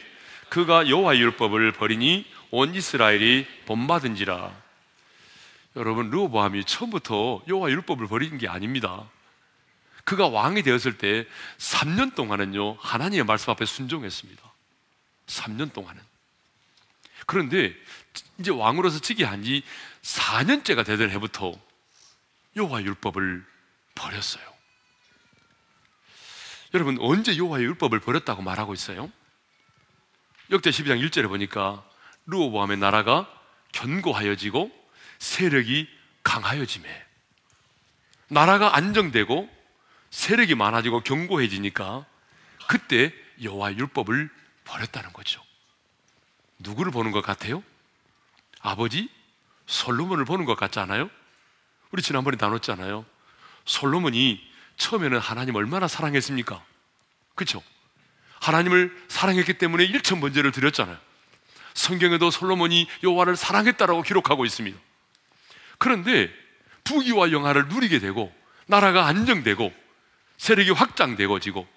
그가 0.50 0.90
여호와 0.90 1.18
율법을 1.18 1.74
버리니 1.74 2.26
온 2.52 2.74
이스라엘이 2.74 3.46
본받은지라. 3.66 4.66
여러분 5.76 6.10
르호보암이 6.10 6.64
처음부터 6.64 7.44
여호와 7.48 7.70
율법을 7.70 8.08
버린 8.08 8.38
게 8.38 8.48
아닙니다. 8.48 9.10
그가 10.06 10.28
왕이 10.28 10.64
되었을 10.64 10.98
때 10.98 11.28
3년 11.58 12.16
동안은요 12.16 12.78
하나님의 12.80 13.26
말씀 13.26 13.52
앞에 13.52 13.66
순종했습니다. 13.66 14.42
3년 15.28 15.74
동안은. 15.74 16.02
그런데 17.26 17.74
이제 18.38 18.52
왕으로서 18.52 19.00
즉위한 19.00 19.44
지 19.44 19.64
4년째가 20.06 20.86
되던 20.86 21.10
해부터 21.10 21.54
여호와 22.56 22.84
율법을 22.84 23.44
버렸어요. 23.96 24.44
여러분 26.74 26.98
언제 27.00 27.36
여호와 27.36 27.60
율법을 27.62 28.00
버렸다고 28.02 28.42
말하고 28.44 28.74
있어요? 28.74 29.12
역대 30.52 30.70
12장 30.70 31.04
1절에 31.04 31.28
보니까 31.28 31.84
르호보암의 32.28 32.78
나라가 32.78 33.28
견고하여지고 33.72 34.72
세력이 35.20 35.90
강하여짐에 36.24 37.06
나라가 38.28 38.76
안정되고 38.76 39.50
세력이 40.12 40.56
많아지고 40.56 41.02
견고해지니까 41.02 42.06
그때 42.68 43.14
여호와 43.42 43.76
율법을 43.76 44.30
버렸다는 44.66 45.14
거죠. 45.14 45.42
누구를 46.60 46.92
보는 46.92 47.12
것 47.12 47.22
같아요? 47.22 47.64
아버지 48.62 49.10
솔로몬을 49.68 50.26
보는 50.26 50.46
것 50.46 50.56
같지 50.56 50.80
않아요? 50.80 51.10
우리 51.92 52.02
지난번에 52.02 52.38
나눴잖아요. 52.40 53.06
솔로몬이 53.66 54.42
처음에는 54.78 55.18
하나님 55.20 55.56
얼마나 55.56 55.88
사랑했습니까? 55.88 56.64
그렇죠? 57.36 57.64
하나님을 58.42 58.96
사랑했기 59.08 59.58
때문에 59.58 59.86
일천 59.86 60.20
번제를 60.20 60.52
드렸잖아요. 60.52 60.98
성경에도 61.74 62.32
솔로몬이 62.32 62.88
여호와를 63.04 63.36
사랑했다라고 63.36 64.02
기록하고 64.04 64.46
있습니다. 64.46 64.78
그런데 65.78 66.32
부귀와 66.84 67.32
영화를 67.32 67.68
누리게 67.68 68.00
되고 68.00 68.34
나라가 68.68 69.08
안정되고 69.08 69.74
세력이 70.38 70.72
확장되고 70.72 71.40
지고 71.40 71.68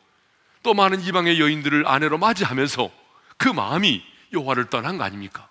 또 0.62 0.74
많은 0.74 1.00
이방의 1.00 1.40
여인들을 1.40 1.86
아내로 1.86 2.18
맞이하면서 2.18 2.90
그 3.36 3.48
마음이 3.48 4.04
여호와를 4.32 4.68
떠난 4.68 4.98
거 4.98 5.04
아닙니까? 5.04 5.48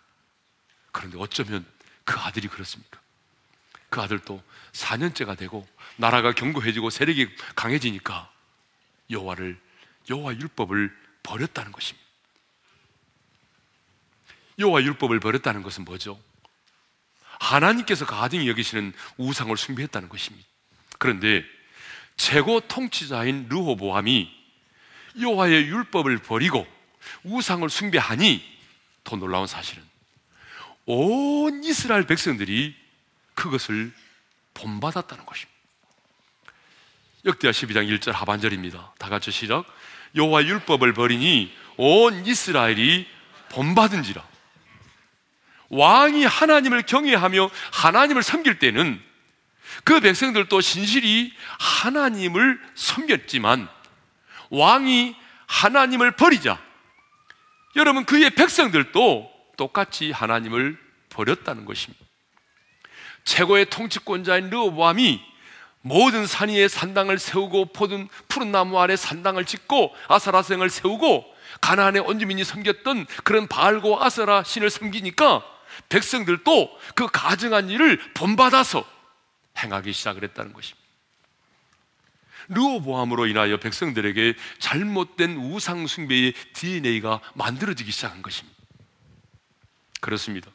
그런데 0.91 1.17
어쩌면 1.19 1.65
그 2.07 2.17
아들이 2.21 2.47
그렇습니까? 2.47 3.01
그 3.89 3.99
아들도 4.01 4.41
4년째가 4.71 5.37
되고 5.37 5.67
나라가 5.97 6.31
견고해지고 6.31 6.89
세력이 6.89 7.27
강해지니까 7.53 8.31
여호와를 9.09 9.59
여호와 10.09 10.35
율법을 10.35 10.95
버렸다는 11.21 11.73
것입니다. 11.73 12.07
여호와 14.57 14.83
율법을 14.83 15.19
버렸다는 15.19 15.63
것은 15.63 15.83
뭐죠? 15.83 16.17
하나님께서 17.39 18.05
가증히 18.05 18.47
여기시는 18.47 18.93
우상을 19.17 19.55
숭배했다는 19.55 20.07
것입니다. 20.07 20.47
그런데 20.97 21.43
최고 22.15 22.61
통치자인 22.61 23.47
르호보암이 23.49 24.31
여호와의 25.19 25.67
율법을 25.67 26.19
버리고 26.19 26.65
우상을 27.23 27.69
숭배하니 27.69 28.41
더 29.03 29.17
놀라운 29.17 29.45
사실은 29.45 29.83
온 30.87 31.63
이스라엘 31.63 32.07
백성들이 32.07 32.73
그것을 33.35 33.91
본받았다는 34.53 35.25
것입니다. 35.25 35.57
역대하 37.25 37.51
12장 37.51 37.87
1절 37.99 38.13
하반절입니다. 38.13 38.93
다 38.97 39.09
같이 39.09 39.31
시작. 39.31 39.65
여호와 40.15 40.45
율법을 40.45 40.93
버리니 40.93 41.53
온 41.75 42.25
이스라엘이 42.25 43.05
본받은지라. 43.49 44.25
왕이 45.69 46.23
하나님을 46.23 46.83
경외하며 46.83 47.49
하나님을 47.73 48.23
섬길 48.23 48.59
때는 48.59 49.01
그 49.83 49.99
백성들도 49.99 50.61
신실히 50.61 51.33
하나님을 51.59 52.61
섬겼지만 52.75 53.67
왕이 54.49 55.15
하나님을 55.47 56.11
버리자 56.11 56.57
여러분 57.75 58.05
그의 58.05 58.29
백성들도 58.29 59.36
똑같이 59.57 60.11
하나님을 60.11 60.77
버렸다는 61.09 61.65
것입니다. 61.65 62.05
최고의 63.25 63.69
통치권자인 63.69 64.49
르호보암이 64.49 65.21
모든 65.81 66.25
산 66.25 66.49
위에 66.49 66.67
산당을 66.67 67.19
세우고 67.19 67.73
포든 67.73 68.07
푸른 68.27 68.51
나무 68.51 68.79
아래 68.79 68.95
산당을 68.95 69.45
짓고 69.45 69.93
아사라생을 70.07 70.69
세우고 70.69 71.25
가나안의 71.61 72.01
원주민이 72.01 72.43
섬겼던 72.43 73.05
그런 73.23 73.47
바알고 73.47 74.03
아사라 74.03 74.43
신을 74.43 74.69
섬기니까 74.69 75.43
백성들도 75.89 76.79
그 76.95 77.07
가증한 77.07 77.69
일을 77.69 77.99
본받아서 78.13 78.85
행하기 79.57 79.93
시작을 79.93 80.23
했다는 80.23 80.53
것입니다. 80.53 80.87
르호보암으로 82.49 83.27
인하여 83.27 83.57
백성들에게 83.57 84.35
잘못된 84.59 85.35
우상숭배의 85.37 86.33
DNA가 86.53 87.19
만들어지기 87.33 87.91
시작한 87.91 88.21
것입니다. 88.21 88.56
그렇습니다. 89.99 90.51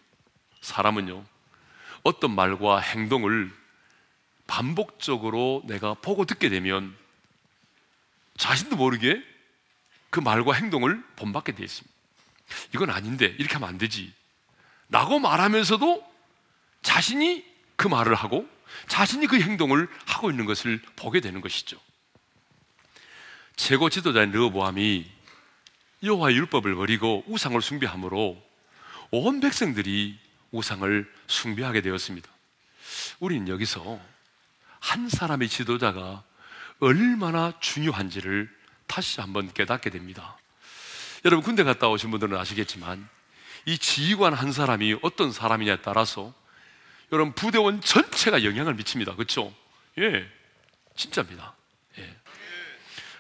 사람은요, 0.61 1.25
어떤 2.03 2.35
말과 2.35 2.79
행동을 2.79 3.53
반복적으로 4.47 5.63
내가 5.67 5.95
보고 5.95 6.25
듣게 6.25 6.49
되면 6.49 6.97
자신도 8.37 8.77
모르게 8.77 9.23
그 10.11 10.21
말과 10.21 10.53
행동을 10.53 11.03
본받게 11.17 11.53
되어 11.53 11.65
있습니다. 11.65 11.93
이건 12.75 12.91
아닌데 12.91 13.35
이렇게 13.39 13.55
하면 13.55 13.69
안 13.69 13.79
되지. 13.79 14.13
라고 14.91 15.19
말하면서도 15.19 16.13
자신이 16.83 17.45
그 17.77 17.89
말을 17.89 18.15
하고 18.15 18.47
자신이 18.89 19.27
그 19.27 19.41
행동을 19.41 19.89
하고 20.07 20.31
있는 20.31 20.45
것을 20.45 20.81
보게 20.97 21.21
되는 21.21 21.41
것이죠. 21.41 21.79
최고 23.57 23.89
지도자인 23.89 24.33
르보암이 24.33 25.11
여호와의 26.03 26.37
율법을 26.37 26.75
버리고 26.75 27.25
우상을 27.27 27.61
숭배함으로 27.63 28.52
온 29.15 29.41
백성들이 29.41 30.19
우상을 30.53 31.13
숭배하게 31.27 31.83
되었습니다. 31.83 32.31
우리는 33.21 33.47
여기서 33.47 34.01
한 34.81 35.09
사람의 35.11 35.49
지도자가 35.49 36.25
얼마나 36.81 37.53
중요한지를 37.61 38.51
다시 38.87 39.21
한번 39.21 39.53
깨닫게 39.53 39.91
됩니다. 39.91 40.39
여러분 41.27 41.45
군대 41.45 41.63
갔다 41.63 41.89
오신 41.89 42.11
분들은 42.11 42.37
아시겠지만 42.39 43.07
이 43.67 43.77
지휘관 43.77 44.33
한 44.33 44.51
사람이 44.51 44.97
어떤 45.03 45.31
사람이냐에 45.31 45.83
따라서 45.83 46.33
여러분 47.13 47.35
부대원 47.35 47.83
전체가 47.83 48.45
영향을 48.45 48.75
미칩니다. 48.75 49.15
그렇죠? 49.15 49.55
예, 49.99 50.27
진짜입니다. 50.97 51.55
예. 51.99 52.17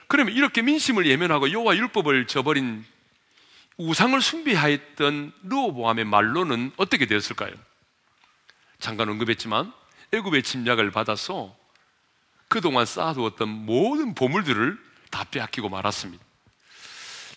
그러면 0.08 0.34
이렇게 0.34 0.62
민심을 0.62 1.06
예면하고 1.06 1.52
여호와 1.52 1.76
율법을 1.76 2.26
저버린 2.28 2.84
우상을 3.76 4.20
숭배하였던 4.20 5.32
르호보암의 5.44 6.04
말로는 6.04 6.72
어떻게 6.76 7.06
되었을까요? 7.06 7.52
잠깐 8.78 9.08
언급했지만 9.08 9.72
애굽의 10.12 10.42
침략을 10.42 10.90
받아서 10.90 11.56
그동안 12.48 12.84
쌓아두었던 12.84 13.48
모든 13.48 14.14
보물들을 14.14 14.78
다 15.10 15.24
빼앗기고 15.24 15.68
말았습니다. 15.68 16.22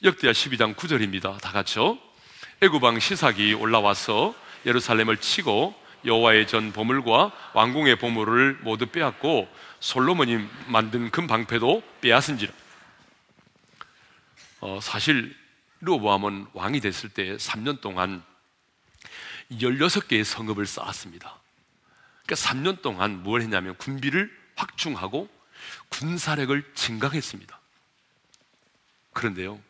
역대하 0.03 0.33
12장 0.33 0.75
9절입니다. 0.75 1.39
다 1.39 1.51
같이요. 1.51 1.97
애굽 2.61 2.83
왕 2.83 2.99
시삭이 2.99 3.53
올라와서 3.53 4.35
예루살렘을 4.65 5.17
치고 5.17 5.73
여호와의 6.05 6.47
전 6.47 6.71
보물과 6.71 7.31
왕궁의 7.53 7.97
보물을 7.97 8.59
모두 8.61 8.85
빼앗고 8.87 9.49
솔로몬이 9.79 10.45
만든 10.67 11.09
금 11.09 11.27
방패도 11.27 11.81
빼앗은지라. 12.01 12.51
어, 14.61 14.79
사실 14.81 15.35
르보암은 15.81 16.47
왕이 16.53 16.79
됐을 16.79 17.09
때 17.09 17.35
3년 17.37 17.81
동안 17.81 18.23
16개의 19.51 20.23
성읍을 20.23 20.65
쌓았습니다. 20.65 21.39
그러니까 22.25 22.49
3년 22.49 22.81
동안 22.81 23.23
뭘 23.23 23.41
했냐면 23.41 23.75
군비를 23.77 24.31
확충하고 24.55 25.29
군사력을 25.89 26.73
증강했습니다. 26.73 27.59
그런데요, 29.13 29.61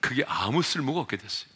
그게 0.00 0.24
아무 0.26 0.62
쓸모가 0.62 1.00
없게 1.00 1.16
됐어요. 1.16 1.52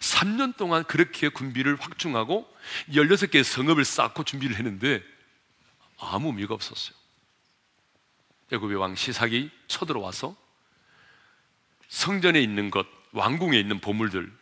3년 0.00 0.56
동안 0.56 0.84
그렇게 0.84 1.28
군비를 1.28 1.80
확충하고 1.80 2.48
16개의 2.88 3.44
성읍을 3.44 3.84
쌓고 3.84 4.24
준비를 4.24 4.56
했는데 4.56 5.02
아무 5.98 6.28
의미가 6.28 6.54
없었어요. 6.54 6.96
애굽의 8.52 8.76
왕 8.76 8.94
시삭이 8.94 9.50
쳐들어와서 9.66 10.36
성전에 11.92 12.40
있는 12.40 12.70
것, 12.70 12.86
왕궁에 13.12 13.60
있는 13.60 13.78
보물들, 13.78 14.32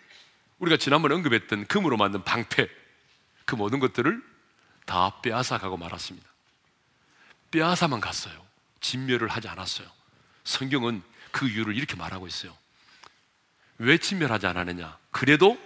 우리가 0.61 0.77
지난번에 0.77 1.17
언급했던 1.17 1.67
금으로 1.67 1.97
만든 1.97 2.23
방패, 2.23 2.69
그 3.45 3.57
모든 3.57 3.81
것들을 3.81 4.23
다 4.87 5.21
빼앗아 5.21 5.59
가고 5.59 5.77
말았습니다. 5.77 6.29
빼앗아만 7.51 8.01
갔어요. 8.01 8.41
진멸을 8.81 9.27
하지 9.27 9.49
않았어요. 9.49 9.89
성경은 10.45 11.03
그 11.33 11.49
이유를 11.49 11.77
이렇게 11.77 11.97
말하고 11.97 12.29
있어요. 12.29 12.57
왜 13.79 13.99
진멸하지 13.99 14.47
않았느냐? 14.47 14.97
그래도 15.11 15.61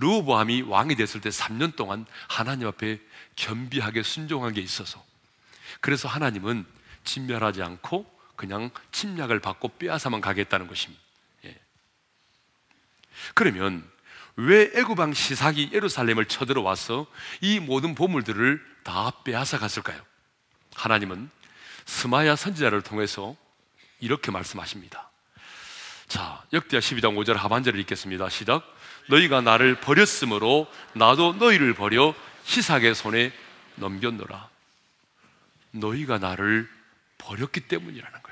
르호보암이 0.00 0.62
왕이 0.62 0.94
됐을 0.94 1.22
때 1.22 1.30
3년 1.30 1.74
동안 1.74 2.04
하나님 2.28 2.68
앞에 2.68 3.00
겸비하게 3.34 4.02
순종한 4.02 4.52
게 4.52 4.60
있어서 4.60 5.02
그래서 5.80 6.06
하나님은 6.06 6.66
진멸하지 7.04 7.62
않고 7.62 8.17
그냥 8.38 8.70
침략을 8.92 9.40
받고 9.40 9.76
빼앗아만 9.78 10.20
가겠다는 10.20 10.68
것입니다. 10.68 11.02
예. 11.44 11.58
그러면 13.34 13.84
왜 14.36 14.70
애굽왕 14.74 15.12
시삭이 15.12 15.70
예루살렘을 15.72 16.26
쳐들어와서 16.26 17.06
이 17.40 17.58
모든 17.58 17.96
보물들을 17.96 18.64
다 18.84 19.10
빼앗아 19.24 19.58
갔을까요? 19.58 20.00
하나님은 20.76 21.28
스마야 21.84 22.36
선지자를 22.36 22.82
통해서 22.82 23.34
이렇게 23.98 24.30
말씀하십니다. 24.30 25.10
자, 26.06 26.44
역대하 26.52 26.80
12장 26.80 27.16
5절 27.16 27.34
하반절을 27.34 27.80
읽겠습니다. 27.80 28.28
시작. 28.28 28.62
너희가 29.08 29.40
나를 29.40 29.80
버렸으므로 29.80 30.70
나도 30.92 31.32
너희를 31.34 31.74
버려 31.74 32.14
시삭의 32.44 32.94
손에 32.94 33.32
넘겼노라. 33.74 34.48
너희가 35.72 36.18
나를 36.18 36.70
버렸기 37.18 37.62
때문이라는 37.62 38.22
거예요. 38.22 38.27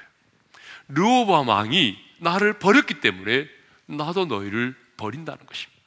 르호밤 0.88 1.48
왕이 1.48 1.98
나를 2.18 2.58
버렸기 2.58 3.00
때문에 3.00 3.48
나도 3.86 4.26
너희를 4.26 4.76
버린다는 4.96 5.46
것입니다. 5.46 5.82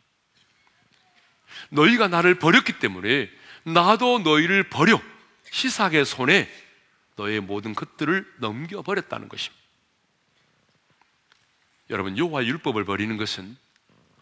너희가 1.69 2.07
나를 2.07 2.35
버렸기 2.35 2.79
때문에 2.79 3.29
나도 3.63 4.19
너희를 4.19 4.69
버려 4.69 5.01
시삭의 5.51 6.05
손에 6.05 6.49
너의 7.15 7.41
모든 7.41 7.73
것들을 7.73 8.35
넘겨버렸다는 8.37 9.29
것입니다. 9.29 9.59
여러분 11.89 12.17
여호와 12.17 12.45
율법을 12.45 12.85
버리는 12.85 13.15
것은 13.17 13.57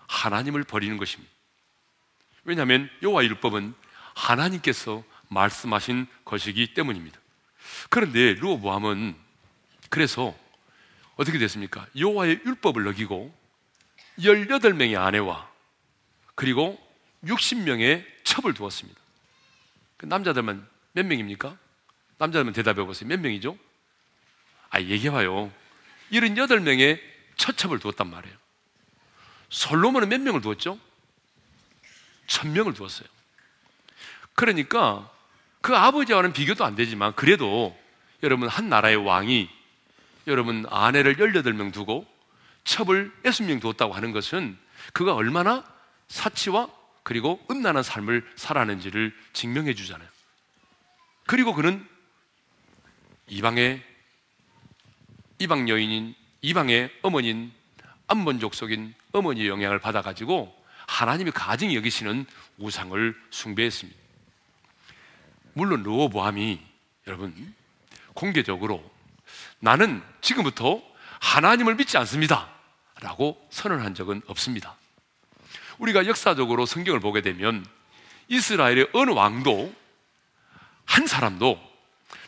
하나님을 0.08 0.64
버리는 0.64 0.96
것입니다. 0.98 1.32
왜냐하면 2.46 2.90
여호와 3.04 3.26
율법은 3.26 3.74
하나님께서 4.14 5.04
말씀하신 5.28 6.08
것이기 6.24 6.74
때문입니다. 6.74 7.20
그런데 7.90 8.34
르호보암은 8.36 9.16
그래서 9.90 10.34
어떻게 11.18 11.38
됐습니까? 11.40 11.86
여호와의 11.98 12.42
율법을 12.46 12.88
어기고 12.88 13.34
18명의 14.20 15.00
아내와 15.00 15.50
그리고 16.36 16.80
60명의 17.26 18.06
첩을 18.24 18.54
두었습니다. 18.54 19.00
그 19.98 20.06
남자들만 20.06 20.68
몇 20.94 21.06
명입니까? 21.06 21.58
남자들만 22.20 22.54
대답해 22.54 22.84
보세요. 22.86 23.10
몇 23.10 23.20
명이죠? 23.20 23.58
아, 24.70 24.80
얘기해 24.80 25.12
봐요. 25.12 25.52
78명의 26.12 27.02
처첩을 27.36 27.80
두었단 27.80 28.10
말이에요. 28.10 28.36
솔로몬은 29.50 30.10
몇 30.10 30.22
명을 30.22 30.42
두었죠? 30.42 30.80
천 32.28 32.54
명을 32.54 32.74
두었어요. 32.74 33.08
그러니까 34.34 35.10
그 35.62 35.76
아버지와는 35.76 36.34
비교도 36.34 36.64
안 36.64 36.76
되지만 36.76 37.14
그래도 37.16 37.78
여러분 38.24 38.48
한 38.48 38.70
나라의 38.70 38.98
왕이 38.98 39.50
여러분 40.28 40.66
아내를 40.70 41.16
18명 41.16 41.74
두고 41.74 42.06
첩을 42.66 43.12
60명 43.24 43.62
두었다고 43.62 43.94
하는 43.94 44.12
것은 44.12 44.58
그가 44.94 45.16
얼마나 45.16 45.64
사치와 46.10 46.70
그리고 47.04 47.44
음란한 47.50 47.84
삶을 47.84 48.30
살았는지를 48.36 49.16
증명해 49.32 49.74
주잖아요. 49.74 50.08
그리고 51.26 51.54
그는 51.54 51.86
이방의 53.28 53.82
이방 55.40 55.70
여인인 55.70 56.14
이방의 56.42 56.92
어머니인 57.02 57.52
암몬족 58.08 58.54
속인 58.54 58.94
어머니의 59.14 59.48
영향을 59.48 59.80
받아가지고 59.80 60.54
하나님이 60.88 61.32
가증히 61.32 61.76
여기시는 61.76 62.26
우상을 62.58 63.16
숭배했습니다. 63.30 64.00
물론 65.54 65.84
르호보암이 65.84 66.60
여러분 67.08 67.56
공개적으로 68.14 68.97
나는 69.60 70.04
지금부터 70.22 70.82
하나님을 71.20 71.76
믿지 71.76 71.98
않습니다. 71.98 72.50
라고 73.00 73.48
선언한 73.52 73.96
적은 73.96 74.22
없습니다. 74.28 74.76
우리가 75.78 76.08
역사적으로 76.08 76.66
성경을 76.66 77.00
보게 77.00 77.22
되면 77.22 77.66
이스라엘의 78.28 78.90
어느 78.94 79.12
왕도 79.12 79.74
한 80.86 81.08
사람도 81.08 81.60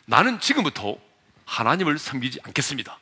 나는 0.06 0.40
지금부터 0.40 0.98
하나님을 1.46 1.98
섬기지 1.98 2.40
않겠습니다. 2.44 2.98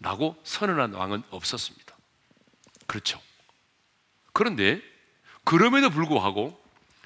라고 0.00 0.36
선언한 0.44 0.94
왕은 0.94 1.22
없었습니다. 1.30 1.96
그렇죠. 2.86 3.20
그런데 4.32 4.80
그럼에도 5.44 5.90
불구하고 5.90 6.60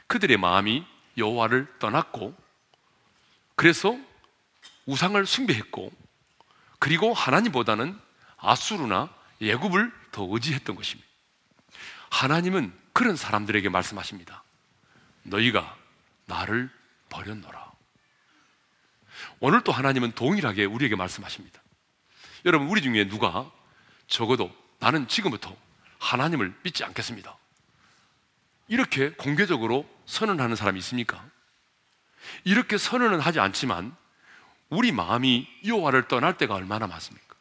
그들의 0.06 0.36
마음이 0.36 0.84
여호와를 1.16 1.78
떠났고 1.78 2.34
그래서 3.56 3.96
우상을 4.86 5.24
숭배했고 5.24 5.92
그리고 6.82 7.14
하나님보다는 7.14 7.96
아수르나 8.38 9.08
예굽을 9.40 9.92
더 10.10 10.26
의지했던 10.28 10.74
것입니다. 10.74 11.08
하나님은 12.10 12.76
그런 12.92 13.14
사람들에게 13.14 13.68
말씀하십니다. 13.68 14.42
너희가 15.22 15.76
나를 16.24 16.68
버렸노라. 17.08 17.70
오늘 19.38 19.62
또 19.62 19.70
하나님은 19.70 20.10
동일하게 20.16 20.64
우리에게 20.64 20.96
말씀하십니다. 20.96 21.62
여러분, 22.46 22.66
우리 22.66 22.82
중에 22.82 23.06
누가 23.06 23.48
적어도 24.08 24.52
나는 24.80 25.06
지금부터 25.06 25.56
하나님을 26.00 26.52
믿지 26.64 26.82
않겠습니다. 26.82 27.38
이렇게 28.66 29.12
공개적으로 29.12 29.88
선언하는 30.06 30.56
사람이 30.56 30.80
있습니까? 30.80 31.24
이렇게 32.42 32.76
선언은 32.76 33.20
하지 33.20 33.38
않지만 33.38 33.96
우리 34.72 34.90
마음이 34.90 35.46
여호와를 35.66 36.08
떠날 36.08 36.38
때가 36.38 36.54
얼마나 36.54 36.86
많습니까? 36.86 37.36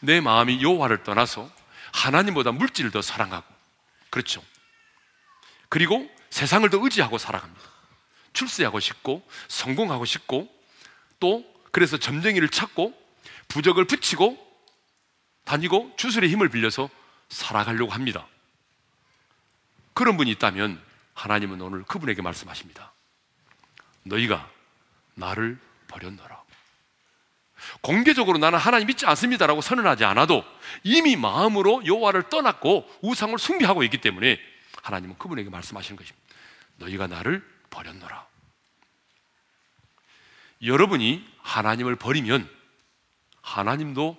내 0.00 0.22
마음이 0.22 0.62
여호와를 0.62 1.02
떠나서 1.02 1.50
하나님보다 1.92 2.52
물질을 2.52 2.90
더 2.90 3.02
사랑하고 3.02 3.46
그렇죠. 4.08 4.42
그리고 5.68 6.10
세상을 6.30 6.68
더 6.70 6.82
의지하고 6.82 7.18
살아갑니다. 7.18 7.62
출세하고 8.32 8.80
싶고 8.80 9.28
성공하고 9.48 10.06
싶고 10.06 10.48
또 11.20 11.44
그래서 11.72 11.98
점쟁이를 11.98 12.48
찾고 12.48 12.94
부적을 13.48 13.84
붙이고 13.84 14.42
다니고 15.44 15.92
주술의 15.98 16.30
힘을 16.30 16.48
빌려서 16.48 16.88
살아가려고 17.28 17.92
합니다. 17.92 18.26
그런 19.92 20.16
분이 20.16 20.30
있다면 20.30 20.82
하나님은 21.12 21.60
오늘 21.60 21.82
그분에게 21.82 22.22
말씀하십니다. 22.22 22.94
너희가 24.04 24.50
나를 25.16 25.58
버렸노라. 25.88 26.45
공개적으로 27.80 28.38
나는 28.38 28.58
하나님 28.58 28.86
믿지 28.86 29.06
않습니다라고 29.06 29.60
선언하지 29.60 30.04
않아도 30.04 30.44
이미 30.82 31.16
마음으로 31.16 31.86
여호와를 31.86 32.24
떠났고 32.28 32.88
우상을 33.02 33.38
숭배하고 33.38 33.82
있기 33.84 33.98
때문에 33.98 34.38
하나님은 34.82 35.18
그분에게 35.18 35.50
말씀하시는 35.50 35.96
것입니다. 35.96 36.26
너희가 36.76 37.06
나를 37.06 37.44
버렸노라. 37.70 38.26
여러분이 40.62 41.26
하나님을 41.42 41.96
버리면 41.96 42.48
하나님도 43.42 44.16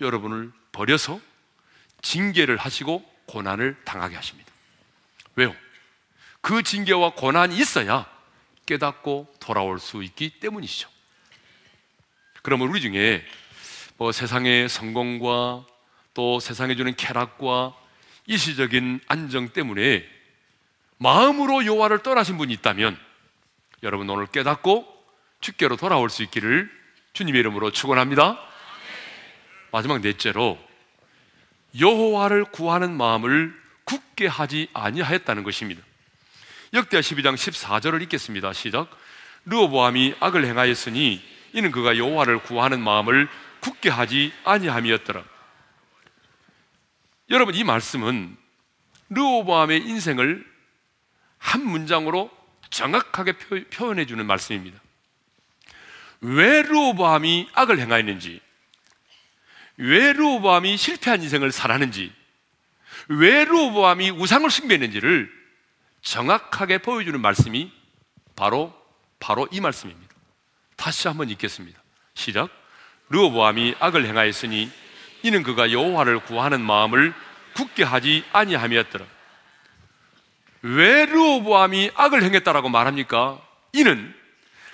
여러분을 0.00 0.52
버려서 0.72 1.20
징계를 2.02 2.56
하시고 2.56 3.04
고난을 3.26 3.82
당하게 3.84 4.16
하십니다. 4.16 4.52
왜요? 5.36 5.54
그 6.40 6.62
징계와 6.62 7.14
고난이 7.14 7.56
있어야 7.56 8.06
깨닫고 8.66 9.34
돌아올 9.40 9.78
수 9.78 10.02
있기 10.02 10.40
때문이죠. 10.40 10.93
그러면 12.44 12.68
우리 12.68 12.82
중에 12.82 13.24
뭐 13.96 14.12
세상의 14.12 14.68
성공과 14.68 15.64
또 16.12 16.40
세상에 16.40 16.76
주는 16.76 16.94
쾌락과 16.94 17.74
일시적인 18.26 19.00
안정 19.06 19.48
때문에 19.48 20.06
마음으로 20.98 21.64
여호와를 21.64 22.02
떠나신 22.02 22.36
분이 22.36 22.52
있다면 22.52 22.98
여러분 23.82 24.10
오늘 24.10 24.26
깨닫고 24.26 24.86
주께로 25.40 25.76
돌아올 25.76 26.10
수 26.10 26.22
있기를 26.22 26.70
주님의 27.14 27.40
이름으로 27.40 27.70
축원합니다. 27.70 28.38
마지막 29.72 30.02
넷째로 30.02 30.58
여호와를 31.80 32.44
구하는 32.44 32.94
마음을 32.94 33.58
굳게 33.84 34.26
하지 34.26 34.68
아니하였다는 34.74 35.44
것입니다. 35.44 35.82
역대하 36.74 37.00
12장 37.00 37.36
14절을 37.36 38.02
읽겠습니다. 38.02 38.52
시작. 38.52 38.90
르호보암이 39.46 40.16
악을 40.20 40.44
행하였으니 40.44 41.33
이는 41.54 41.70
그가 41.70 41.96
여호와를 41.96 42.40
구하는 42.40 42.80
마음을 42.80 43.28
굳게 43.60 43.88
하지 43.88 44.32
아니함이었더라. 44.44 45.24
여러분 47.30 47.54
이 47.54 47.62
말씀은 47.62 48.36
르호보암의 49.08 49.82
인생을 49.86 50.44
한 51.38 51.64
문장으로 51.64 52.30
정확하게 52.70 53.38
표현해 53.70 54.04
주는 54.04 54.26
말씀입니다. 54.26 54.80
왜 56.20 56.62
르호보암이 56.62 57.50
악을 57.52 57.78
행하였는지, 57.78 58.40
왜 59.76 60.12
르호보암이 60.12 60.76
실패한 60.76 61.22
인생을 61.22 61.52
살았는지, 61.52 62.12
왜 63.08 63.44
르호보암이 63.44 64.10
우상을 64.10 64.50
숭배했는지를 64.50 65.30
정확하게 66.02 66.78
보여주는 66.78 67.20
말씀이 67.20 67.70
바로 68.34 68.74
바로 69.20 69.46
이 69.52 69.60
말씀입니다. 69.60 70.03
다시 70.76 71.08
한번 71.08 71.30
읽겠습니다. 71.30 71.80
시작. 72.14 72.50
르호보암이 73.08 73.76
악을 73.80 74.06
행하였으니 74.06 74.70
이는 75.22 75.42
그가 75.42 75.72
여호와를 75.72 76.20
구하는 76.20 76.60
마음을 76.60 77.14
굳게 77.54 77.82
하지 77.82 78.24
아니함이었더라. 78.32 79.04
왜 80.62 81.06
르호보암이 81.06 81.90
악을 81.94 82.22
행했다라고 82.22 82.68
말합니까? 82.68 83.40
이는 83.72 84.14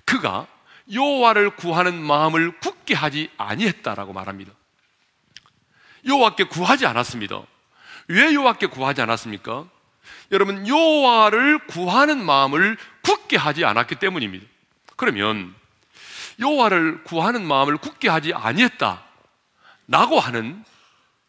그가 0.04 0.46
여호와를 0.92 1.50
구하는 1.50 2.00
마음을 2.00 2.58
굳게 2.60 2.94
하지 2.94 3.30
아니했다라고 3.36 4.12
말합니다. 4.12 4.52
여호와께 6.06 6.44
구하지 6.44 6.86
않았습니다. 6.86 7.42
왜 8.08 8.34
여호와께 8.34 8.66
구하지 8.66 9.02
않았습니까? 9.02 9.68
여러분 10.32 10.66
여호와를 10.66 11.66
구하는 11.66 12.24
마음을 12.24 12.76
굳게 13.02 13.36
하지 13.36 13.64
않았기 13.64 13.96
때문입니다. 13.96 14.46
그러면 14.96 15.54
여호와를 16.40 17.04
구하는 17.04 17.46
마음을 17.46 17.76
굳게 17.76 18.08
하지 18.08 18.32
아니했다. 18.32 19.04
라고 19.88 20.18
하는 20.18 20.64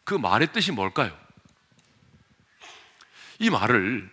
그 0.04 0.14
말의 0.14 0.52
뜻이 0.52 0.72
뭘까요? 0.72 1.16
이 3.38 3.50
말을 3.50 4.10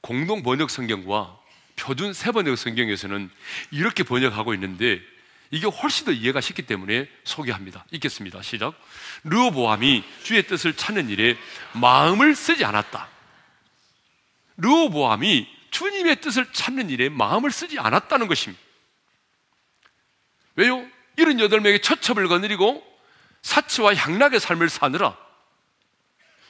공동 0.00 0.42
번역 0.42 0.70
성경과 0.70 1.38
표준 1.76 2.12
세 2.12 2.32
번역 2.32 2.56
성경에서는 2.56 3.30
이렇게 3.70 4.02
번역하고 4.02 4.54
있는데 4.54 5.00
이게 5.50 5.66
훨씬 5.66 6.06
더 6.06 6.12
이해가 6.12 6.40
쉽기 6.40 6.62
때문에 6.62 7.08
소개합니다. 7.24 7.84
읽겠습니다. 7.90 8.42
시작. 8.42 8.74
르보암이 9.24 10.04
주의 10.22 10.42
뜻을 10.46 10.74
찾는 10.74 11.08
일에 11.08 11.36
마음을 11.72 12.34
쓰지 12.34 12.64
않았다. 12.64 13.08
르호보암이 14.58 15.48
주님의 15.70 16.20
뜻을 16.20 16.52
찾는 16.52 16.90
일에 16.90 17.08
마음을 17.08 17.50
쓰지 17.50 17.78
않았다는 17.78 18.28
것입니다. 18.28 18.62
왜요? 20.60 20.86
78명의 21.16 21.82
처첩을 21.82 22.28
거느리고 22.28 22.84
사치와 23.40 23.94
향락의 23.94 24.40
삶을 24.40 24.68
사느라 24.68 25.16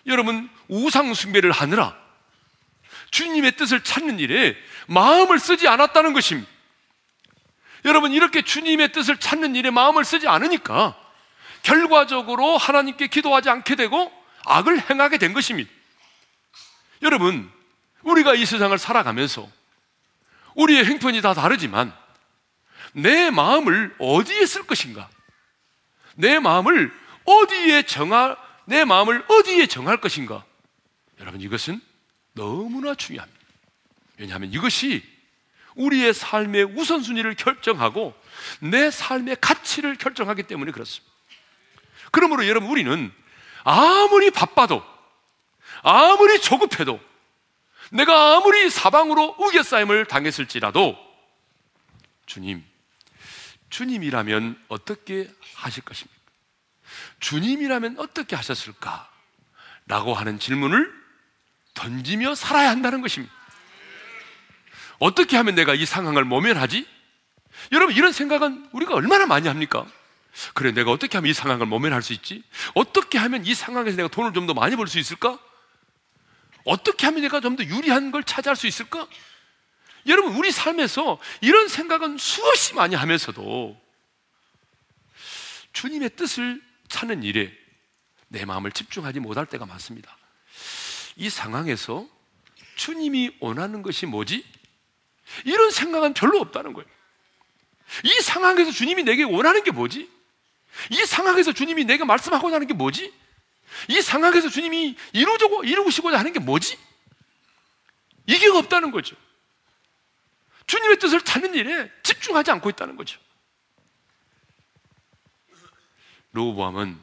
여러분 0.06 0.50
우상 0.66 1.14
숭배를 1.14 1.52
하느라 1.52 1.96
주님의 3.12 3.52
뜻을 3.52 3.84
찾는 3.84 4.18
일에 4.18 4.56
마음을 4.88 5.38
쓰지 5.38 5.68
않았다는 5.68 6.12
것입니다. 6.12 6.50
여러분 7.84 8.12
이렇게 8.12 8.42
주님의 8.42 8.92
뜻을 8.92 9.18
찾는 9.18 9.54
일에 9.54 9.70
마음을 9.70 10.04
쓰지 10.04 10.26
않으니까 10.26 10.96
결과적으로 11.62 12.56
하나님께 12.58 13.06
기도하지 13.06 13.48
않게 13.48 13.76
되고 13.76 14.12
악을 14.44 14.90
행하게 14.90 15.18
된 15.18 15.32
것입니다. 15.32 15.70
여러분 17.02 17.50
우리가 18.02 18.34
이 18.34 18.44
세상을 18.44 18.76
살아가면서 18.76 19.48
우리의 20.56 20.84
행편이 20.84 21.22
다 21.22 21.32
다르지만 21.34 21.99
내 22.92 23.30
마음을 23.30 23.94
어디에 23.98 24.46
쓸 24.46 24.66
것인가? 24.66 25.08
내 26.16 26.38
마음을 26.38 26.92
어디에 27.24 27.82
정할, 27.82 28.36
내 28.64 28.84
마음을 28.84 29.24
어디에 29.28 29.66
정할 29.66 30.00
것인가? 30.00 30.44
여러분, 31.20 31.40
이것은 31.40 31.80
너무나 32.32 32.94
중요합니다. 32.94 33.40
왜냐하면 34.18 34.52
이것이 34.52 35.02
우리의 35.74 36.12
삶의 36.12 36.64
우선순위를 36.64 37.36
결정하고 37.36 38.14
내 38.60 38.90
삶의 38.90 39.36
가치를 39.40 39.96
결정하기 39.96 40.44
때문에 40.44 40.72
그렇습니다. 40.72 41.10
그러므로 42.10 42.46
여러분, 42.46 42.70
우리는 42.70 43.12
아무리 43.62 44.30
바빠도, 44.30 44.84
아무리 45.82 46.40
조급해도, 46.40 47.00
내가 47.92 48.36
아무리 48.36 48.70
사방으로 48.70 49.36
우겨싸임을 49.38 50.06
당했을지라도 50.06 50.96
주님, 52.26 52.64
주님이라면 53.70 54.62
어떻게 54.68 55.30
하실 55.54 55.82
것입니까? 55.84 56.20
주님이라면 57.20 57.96
어떻게 57.98 58.36
하셨을까? 58.36 59.08
라고 59.86 60.14
하는 60.14 60.38
질문을 60.38 60.92
던지며 61.74 62.34
살아야 62.34 62.70
한다는 62.70 63.00
것입니다. 63.00 63.32
어떻게 64.98 65.36
하면 65.36 65.54
내가 65.54 65.74
이 65.74 65.86
상황을 65.86 66.24
모면하지? 66.24 66.86
여러분, 67.72 67.94
이런 67.94 68.12
생각은 68.12 68.68
우리가 68.72 68.94
얼마나 68.94 69.26
많이 69.26 69.48
합니까? 69.48 69.86
그래, 70.54 70.72
내가 70.72 70.90
어떻게 70.90 71.16
하면 71.18 71.30
이 71.30 71.34
상황을 71.34 71.66
모면할 71.66 72.02
수 72.02 72.12
있지? 72.12 72.42
어떻게 72.74 73.18
하면 73.18 73.44
이 73.46 73.54
상황에서 73.54 73.96
내가 73.96 74.08
돈을 74.08 74.32
좀 74.32 74.46
더 74.46 74.54
많이 74.54 74.76
벌 74.76 74.86
수 74.86 74.98
있을까? 74.98 75.38
어떻게 76.64 77.06
하면 77.06 77.22
내가 77.22 77.40
좀 77.40 77.56
더 77.56 77.64
유리한 77.64 78.10
걸 78.10 78.22
차지할 78.24 78.56
수 78.56 78.66
있을까? 78.66 79.06
여러분, 80.06 80.34
우리 80.36 80.50
삶에서 80.50 81.18
이런 81.40 81.68
생각은 81.68 82.18
수없이 82.18 82.74
많이 82.74 82.94
하면서도 82.94 83.80
주님의 85.72 86.16
뜻을 86.16 86.62
찾는 86.88 87.22
일에 87.22 87.52
내 88.28 88.44
마음을 88.44 88.72
집중하지 88.72 89.20
못할 89.20 89.46
때가 89.46 89.66
많습니다. 89.66 90.16
이 91.16 91.28
상황에서 91.28 92.06
주님이 92.76 93.36
원하는 93.40 93.82
것이 93.82 94.06
뭐지? 94.06 94.44
이런 95.44 95.70
생각은 95.70 96.14
별로 96.14 96.40
없다는 96.40 96.72
거예요. 96.72 96.88
이 98.04 98.10
상황에서 98.22 98.70
주님이 98.70 99.02
내게 99.02 99.22
원하는 99.22 99.62
게 99.64 99.70
뭐지? 99.70 100.08
이 100.90 100.96
상황에서 101.06 101.52
주님이 101.52 101.84
내가 101.84 102.04
말씀하고자 102.04 102.54
하는 102.54 102.66
게 102.66 102.74
뭐지? 102.74 103.12
이 103.88 104.02
상황에서 104.02 104.48
주님이 104.48 104.96
이루고 105.12 105.64
이루시고자 105.64 106.18
하는 106.18 106.32
게 106.32 106.38
뭐지? 106.38 106.78
이게 108.26 108.48
없다는 108.48 108.90
거죠. 108.90 109.16
주님의 110.70 111.00
뜻을 111.00 111.20
찾는 111.22 111.52
일에 111.54 111.90
집중하지 112.04 112.52
않고 112.52 112.70
있다는 112.70 112.94
거죠. 112.94 113.18
로보암은 116.30 116.96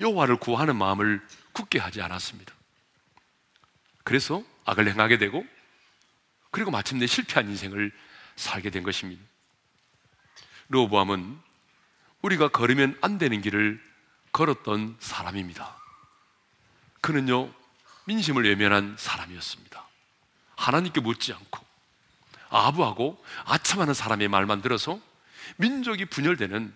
여호와를 0.00 0.36
구하는 0.36 0.76
마음을 0.76 1.20
굳게 1.52 1.78
하지 1.78 2.00
않았습니다. 2.00 2.54
그래서 4.04 4.42
악을 4.64 4.88
행하게 4.88 5.18
되고 5.18 5.44
그리고 6.50 6.70
마침내 6.70 7.06
실패한 7.06 7.50
인생을 7.50 7.92
살게 8.36 8.70
된 8.70 8.82
것입니다. 8.82 9.22
로보암은 10.68 11.38
우리가 12.22 12.48
걸으면 12.48 12.96
안 13.02 13.18
되는 13.18 13.42
길을 13.42 13.82
걸었던 14.32 14.96
사람입니다. 14.98 15.76
그는요, 17.02 17.52
민심을 18.06 18.44
외면한 18.44 18.96
사람이었습니다. 18.98 19.86
하나님께 20.56 21.02
묻지 21.02 21.34
않고 21.34 21.71
아부하고 22.58 23.22
아참하는 23.44 23.94
사람의 23.94 24.28
말만 24.28 24.62
들어서 24.62 25.00
민족이 25.56 26.06
분열되는 26.06 26.74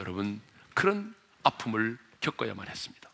여러분 0.00 0.40
그런 0.74 1.14
아픔을 1.42 1.98
겪어야만 2.20 2.68
했습니다. 2.68 3.10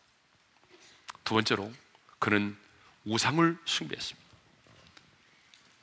두 1.23 1.33
번째로 1.33 1.71
그는 2.19 2.57
우상을 3.05 3.57
숭배했습니다. 3.65 4.29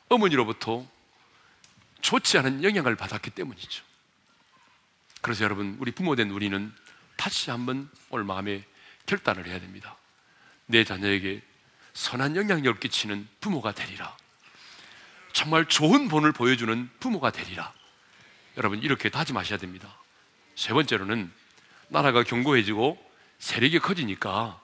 어머니로부터 0.09 0.87
좋지 2.01 2.39
않은 2.39 2.64
영향을 2.64 2.97
받았기 2.97 3.31
때문이죠. 3.31 3.85
그래서 5.20 5.45
여러분, 5.45 5.76
우리 5.81 5.91
부모된 5.91 6.31
우리는 6.31 6.72
다시 7.16 7.51
한번 7.51 7.91
오늘 8.09 8.24
마음에 8.24 8.64
결단을 9.07 9.47
해야 9.47 9.59
됩니다. 9.59 9.97
내 10.66 10.85
자녀에게 10.85 11.43
선한 11.93 12.37
영향력을 12.37 12.79
끼치는 12.79 13.29
부모가 13.41 13.72
되리라. 13.72 14.16
정말 15.33 15.66
좋은 15.66 16.09
본을 16.09 16.33
보여주는 16.33 16.91
부모가 17.01 17.31
되리라. 17.31 17.72
여러분, 18.57 18.83
이렇게 18.83 19.09
다짐하셔야 19.09 19.59
됩니다. 19.59 19.97
세 20.57 20.72
번째로는 20.72 21.33
나라가 21.89 22.22
견고해지고 22.22 22.99
세력이 23.39 23.79
커지니까 23.79 24.61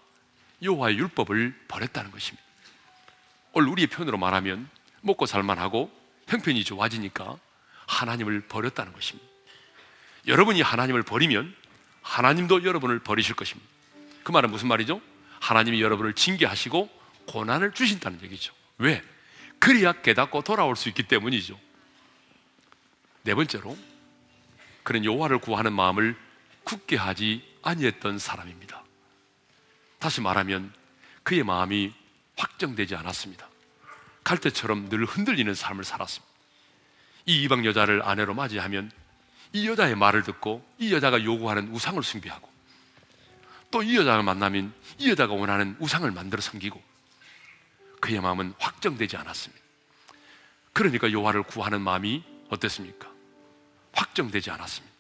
여호와의 0.63 0.99
율법을 0.99 1.55
버렸다는 1.69 2.11
것입니다. 2.11 2.45
오늘 3.53 3.69
우리의 3.69 3.87
편으로 3.87 4.19
말하면 4.19 4.69
먹고 5.03 5.27
살만하고 5.27 5.91
형편이 6.27 6.65
좋아지니까 6.65 7.37
하나님을 7.87 8.41
버렸다는 8.49 8.93
것입니다. 8.93 9.29
여러분이 10.27 10.63
하나님을 10.63 11.03
버리면 11.03 11.55
하나님도 12.03 12.65
여러분을 12.65 12.99
버리실 12.99 13.37
것입니다. 13.37 13.69
그 14.25 14.33
말은 14.33 14.51
무슨 14.51 14.69
말이죠? 14.69 15.01
하나님이 15.41 15.83
여러분을 15.83 16.15
징계하시고 16.15 16.89
고난을 17.27 17.73
주신다는 17.73 18.23
얘기죠. 18.23 18.53
왜? 18.79 19.03
그래야 19.65 19.93
깨닫고 19.93 20.43
돌아올 20.43 20.77
수 20.77 20.91
있기 20.91 21.05
때문이죠. 21.05 21.59
네 23.23 23.35
번째로 23.35 23.79
그는 24.83 25.07
여호와를 25.07 25.39
구하는 25.39 25.73
마음을 25.73 26.15
굳게 26.65 26.97
하지 26.97 27.43
아니했던 27.63 28.19
사람입니다. 28.19 28.85
다시 29.99 30.21
말하면 30.21 30.71
그의 31.23 31.45
마음이 31.45 31.95
확정되지 32.37 32.95
않았습니다. 32.95 33.49
갈대처럼 34.23 34.91
늘 34.91 35.07
흔들리는 35.07 35.55
삶을 35.55 35.85
살았습니다. 35.85 36.31
이 37.25 37.43
이방 37.45 37.65
여자를 37.65 38.03
아내로 38.03 38.35
맞이하면 38.35 38.91
이 39.55 39.67
여자의 39.67 39.95
말을 39.95 40.25
듣고 40.25 40.63
이 40.79 40.93
여자가 40.93 41.25
요구하는 41.25 41.69
우상을 41.73 42.03
숭배하고 42.03 42.53
또 43.71 43.83
이 43.83 43.97
여자를 43.97 44.23
만나면 44.25 44.75
이 44.99 45.09
여자가 45.09 45.33
원하는 45.33 45.75
우상을 45.81 46.11
만들어 46.11 46.43
섬기고 46.43 46.94
그의 48.05 48.21
마음은 48.21 48.53
확정되지 48.59 49.17
않았습니다. 49.17 49.65
그러니까 50.75 51.11
요하를 51.11 51.43
구하는 51.43 51.81
마음이 51.81 52.23
어땠습니까? 52.51 53.11
확정되지 53.95 54.51
않았습니다. 54.51 54.95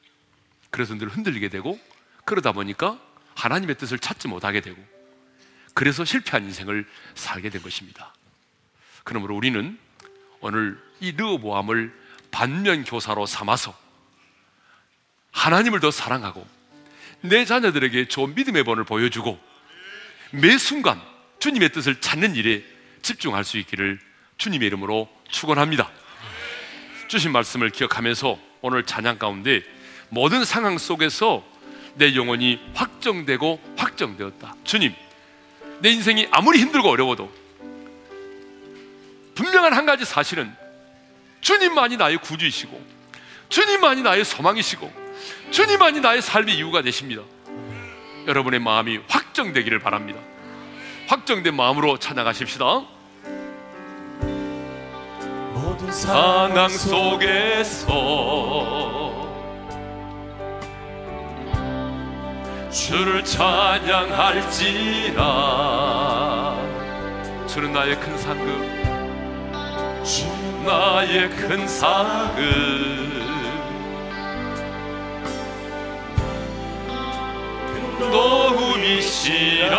그래서 0.70 0.94
늘 0.94 1.08
흔들리게 1.08 1.50
되고 1.50 1.78
그러다 2.24 2.52
보니까 2.52 2.98
하나님의 3.34 3.76
뜻을 3.76 3.98
찾지 3.98 4.28
못하게 4.28 4.62
되고 4.62 4.82
그래서 5.74 6.06
실패한 6.06 6.44
인생을 6.44 6.88
살게 7.14 7.50
된 7.50 7.60
것입니다. 7.60 8.14
그러므로 9.02 9.36
우리는 9.36 9.78
오늘 10.40 10.82
이 11.00 11.12
르보암을 11.12 11.92
반면 12.30 12.84
교사로 12.84 13.26
삼아서 13.26 13.78
하나님을 15.30 15.80
더 15.80 15.90
사랑하고 15.90 16.46
내 17.20 17.44
자녀들에게 17.44 18.08
좋은 18.08 18.34
믿음의 18.34 18.64
본을 18.64 18.84
보여주고 18.84 19.38
매 20.30 20.56
순간 20.56 21.02
주님의 21.38 21.72
뜻을 21.72 22.00
찾는 22.00 22.34
일에 22.36 22.73
집중할 23.04 23.44
수 23.44 23.58
있기를 23.58 24.00
주님의 24.38 24.66
이름으로 24.66 25.08
축원합니다. 25.28 25.90
주신 27.06 27.30
말씀을 27.32 27.70
기억하면서 27.70 28.38
오늘 28.62 28.84
찬양 28.84 29.18
가운데 29.18 29.62
모든 30.08 30.44
상황 30.44 30.78
속에서 30.78 31.44
내 31.94 32.16
영혼이 32.16 32.58
확정되고 32.74 33.74
확정되었다. 33.76 34.56
주님, 34.64 34.92
내 35.80 35.90
인생이 35.90 36.26
아무리 36.30 36.58
힘들고 36.60 36.88
어려워도 36.88 37.32
분명한 39.34 39.74
한 39.74 39.86
가지 39.86 40.04
사실은 40.04 40.52
주님만이 41.40 41.98
나의 41.98 42.18
구주이시고 42.18 42.94
주님만이 43.50 44.02
나의 44.02 44.24
소망이시고 44.24 44.90
주님만이 45.50 46.00
나의 46.00 46.22
삶의 46.22 46.56
이유가 46.56 46.80
되십니다. 46.82 47.22
여러분의 48.26 48.60
마음이 48.60 49.00
확정되기를 49.08 49.78
바랍니다. 49.80 50.20
확정된 51.06 51.54
마음으로 51.54 51.98
찬양하십시다. 51.98 52.64
모든 55.52 55.92
상황 55.92 56.68
속에서 56.68 57.88
주를 62.70 63.24
찬양할지라. 63.24 63.84
주는 67.46 67.72
나의 67.72 68.00
큰 68.00 68.18
상급. 68.18 68.74
나의 70.64 71.30
큰 71.30 71.68
상급. 71.68 73.14
도움이시라 78.10 79.74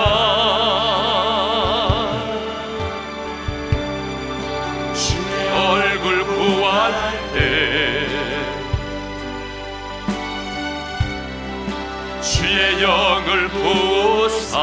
주의 12.26 12.82
영을 12.82 13.48
보사. 13.50 14.58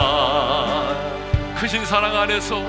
크신 1.56 1.86
사랑 1.86 2.16
안에서 2.16 2.60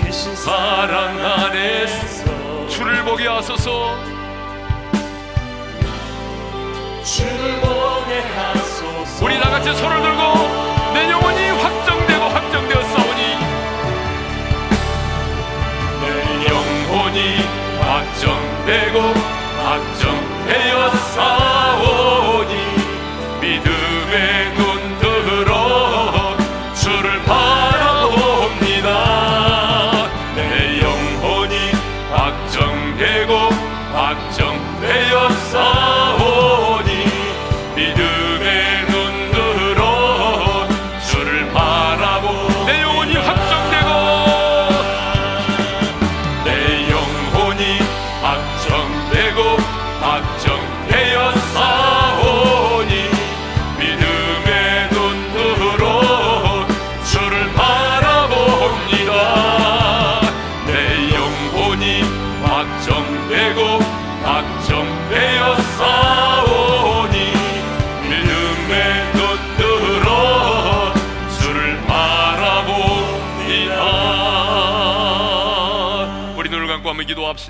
크신 0.00 0.36
사랑 0.36 1.18
안에서 1.18 2.68
주를 2.68 3.04
보게 3.04 3.26
하소서. 3.26 3.96
주를 7.02 7.60
보게 7.60 8.20
하소서. 8.20 9.24
우리 9.24 9.40
다같이 9.40 9.74
손을 9.74 10.00
들고 10.02 10.20
내 10.94 11.10
영혼이 11.10 11.50
확정되고 11.50 12.24
확정되었사오니 12.24 13.22
내 16.02 16.46
영혼이 16.48 17.36
확정되고 17.80 19.00
확정되었사 19.64 21.49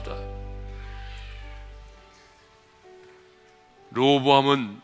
기도합시다. 0.00 0.16
로보암은 3.90 4.80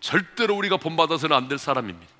절대로 0.00 0.54
우리가 0.56 0.76
본받아서는 0.76 1.36
안 1.36 1.48
될 1.48 1.58
사람입니다. 1.58 2.12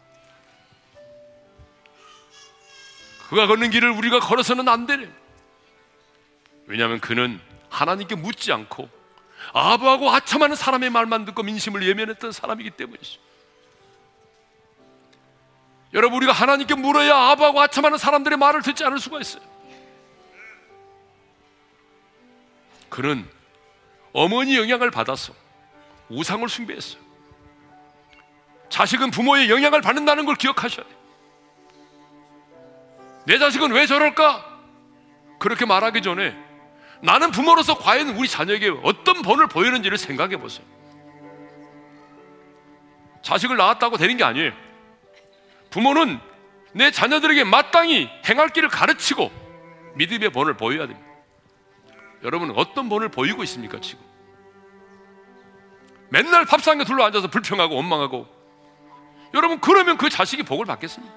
그가 3.29 3.47
걷는 3.47 3.71
길을 3.71 3.91
우리가 3.91 4.21
걸어서는 4.21 4.69
안 4.69 4.87
되는. 4.87 5.13
왜냐하면 6.67 7.01
그는 7.01 7.41
하나님께 7.71 8.15
묻지 8.15 8.53
않고 8.53 8.89
아부하고 9.53 10.11
아첨하는 10.11 10.57
사람의 10.57 10.91
말만 10.91 11.25
듣고 11.27 11.43
민심을 11.43 11.87
예면했던 11.87 12.33
사람이기 12.33 12.71
때문이죠. 12.71 13.21
여러분 15.95 16.19
우리가 16.19 16.33
하나님께 16.33 16.75
물어야 16.75 17.15
아부하고 17.31 17.61
아첨하는 17.63 17.97
사람들의 17.97 18.37
말을 18.39 18.63
듣지 18.63 18.85
않을 18.85 18.99
수가 18.99 19.21
있어요. 19.21 19.43
그는 22.89 23.29
어머니 24.13 24.57
영향을 24.57 24.91
받아서 24.91 25.33
우상을 26.09 26.49
숭배했어요. 26.49 27.01
자식은 28.69 29.11
부모의 29.11 29.51
영향을 29.51 29.81
받는다는 29.81 30.25
걸 30.27 30.35
기억하셔야 30.37 30.87
돼요. 30.87 30.99
내 33.27 33.39
자식은 33.39 33.73
왜 33.73 33.87
저럴까? 33.87 34.45
그렇게 35.39 35.67
말하기 35.67 36.03
전에 36.03 36.37
나는 37.03 37.31
부모로서 37.31 37.79
과연 37.79 38.11
우리 38.17 38.29
자녀에게 38.29 38.73
어떤 38.83 39.23
본을 39.23 39.49
보이는지를 39.49 39.99
생각해 39.99 40.37
보세요. 40.39 40.67
자식을 43.23 43.57
낳았다고 43.57 43.99
되는 43.99 44.17
게 44.17 44.25
아니에요. 44.25 44.53
부모는 45.71 46.19
내 46.73 46.91
자녀들에게 46.91 47.45
마땅히 47.45 48.09
행할 48.29 48.49
길을 48.49 48.69
가르치고 48.69 49.31
믿음의 49.97 50.31
본을 50.31 50.57
보여야 50.57 50.87
됩니다. 50.87 51.08
여러분은 52.23 52.55
어떤 52.57 52.89
본을 52.89 53.11
보이고 53.11 53.43
있습니까, 53.45 53.81
지금? 53.81 54.05
맨날 56.11 56.45
밥상에 56.45 56.85
둘러 56.85 57.05
앉아서 57.05 57.29
불평하고 57.29 57.77
원망하고 57.77 58.27
여러분 59.35 59.61
그러면 59.61 59.99
그 59.99 60.09
자식이 60.09 60.43
복을 60.43 60.65
받겠습니까? 60.65 61.15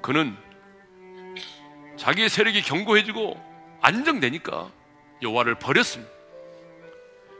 그는 0.00 0.36
자기의 1.96 2.30
세력이 2.30 2.62
견고해지고 2.62 3.36
안정되니까 3.82 4.70
여호와를 5.20 5.56
버렸습니다. 5.56 6.10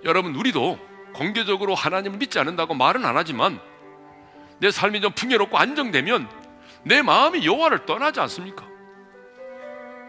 여러분 0.04 0.34
우리도 0.34 0.78
공개적으로 1.14 1.74
하나님을 1.74 2.18
믿지 2.18 2.38
않는다고 2.38 2.74
말은 2.74 3.04
안 3.06 3.16
하지만 3.16 3.60
내 4.58 4.70
삶이 4.70 5.00
좀 5.00 5.12
풍요롭고 5.12 5.56
안정되면 5.56 6.28
내 6.84 7.00
마음이 7.00 7.46
여호와를 7.46 7.86
떠나지 7.86 8.20
않습니까? 8.20 8.67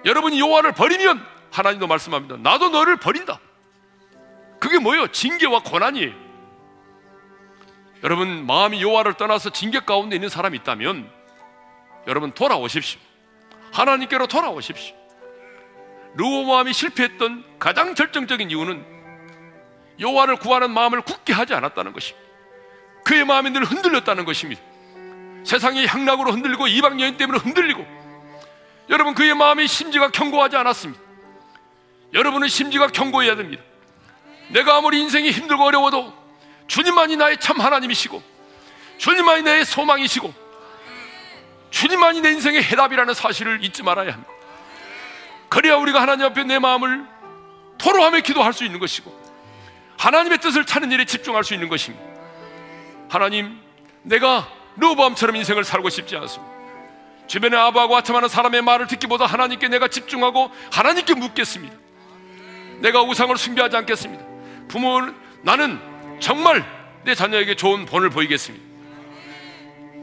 여러분이 0.05 0.39
여호와를 0.39 0.73
버리면 0.73 1.25
하나님도 1.51 1.87
말씀합니다. 1.87 2.37
나도 2.37 2.69
너를 2.69 2.97
버린다. 2.97 3.39
그게 4.59 4.77
뭐예요? 4.79 5.07
징계와 5.07 5.63
고난이에요. 5.63 6.13
여러분 8.03 8.45
마음이 8.45 8.81
여호와를 8.81 9.15
떠나서 9.15 9.49
징계 9.49 9.79
가운데 9.79 10.15
있는 10.15 10.29
사람이 10.29 10.57
있다면 10.59 11.09
여러분 12.07 12.31
돌아오십시오. 12.31 12.99
하나님께로 13.73 14.27
돌아오십시오. 14.27 14.95
르호모함이 16.15 16.73
실패했던 16.73 17.59
가장 17.59 17.93
결정적인 17.93 18.49
이유는 18.49 18.85
여호와를 19.99 20.37
구하는 20.37 20.71
마음을 20.71 21.01
굳게 21.01 21.33
하지 21.33 21.53
않았다는 21.53 21.93
것입니다. 21.93 22.27
그의 23.03 23.25
마음이 23.25 23.51
늘 23.51 23.63
흔들렸다는 23.63 24.25
것입니다. 24.25 24.61
세상의 25.43 25.87
향락으로 25.87 26.31
흔들리고 26.31 26.67
이방 26.67 26.99
여인 27.01 27.17
때문에 27.17 27.39
흔들리고 27.39 27.85
여러분 28.89 29.13
그의 29.13 29.35
마음이 29.35 29.67
심지가 29.67 30.09
견고하지 30.09 30.57
않았습니다. 30.57 31.01
여러분은 32.13 32.47
심지가 32.47 32.87
견고해야 32.87 33.35
됩니다. 33.35 33.63
내가 34.49 34.77
아무리 34.77 34.99
인생이 34.99 35.29
힘들고 35.29 35.63
어려워도 35.63 36.13
주님만이 36.67 37.17
나의 37.17 37.39
참 37.39 37.59
하나님이시고 37.59 38.21
주님만이 38.97 39.43
나의 39.43 39.65
소망이시고 39.65 40.33
주님만이 41.69 42.21
내 42.21 42.31
인생의 42.31 42.63
해답이라는 42.63 43.13
사실을 43.13 43.63
잊지 43.63 43.83
말아야 43.83 44.13
합니다. 44.13 44.31
그래야 45.49 45.75
우리가 45.75 46.01
하나님 46.01 46.25
앞에 46.25 46.43
내 46.43 46.57
마음을 46.57 47.05
토로하며 47.77 48.21
기도할 48.21 48.53
수 48.53 48.65
있는 48.65 48.79
것이고 48.79 49.19
하나님의 49.97 50.39
뜻을 50.39 50.65
찾는 50.65 50.91
일에 50.91 51.05
집중할 51.05 51.43
수 51.43 51.53
있는 51.53 51.69
것입니다. 51.69 52.03
하나님, 53.09 53.59
내가 54.03 54.47
르보암처럼 54.77 55.35
인생을 55.35 55.63
살고 55.63 55.89
싶지 55.89 56.15
않습니다. 56.15 56.58
주변에 57.29 57.55
아부하고 57.55 57.95
아첨하는 57.95 58.27
사람의 58.27 58.63
말을 58.63 58.87
듣기보다 58.87 59.27
하나님께 59.27 59.67
내가 59.67 59.87
집중하고 59.87 60.51
하나님께 60.71 61.13
묻겠습니다. 61.13 61.75
내가 62.79 63.03
우상을 63.03 63.37
숭배하지 63.37 63.77
않겠습니다. 63.77 64.25
부모는 64.67 65.15
나는 65.43 65.79
정말 66.19 66.65
내 67.03 67.13
자녀에게 67.13 67.55
좋은 67.55 67.85
본을 67.85 68.09
보이겠습니다. 68.09 68.65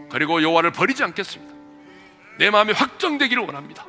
그리고 0.08 0.40
여호와를 0.40 0.70
버리지 0.70 1.02
않겠습니다. 1.02 1.52
내 2.38 2.48
마음이 2.50 2.72
확정되기를 2.72 3.42
원합니다. 3.42 3.84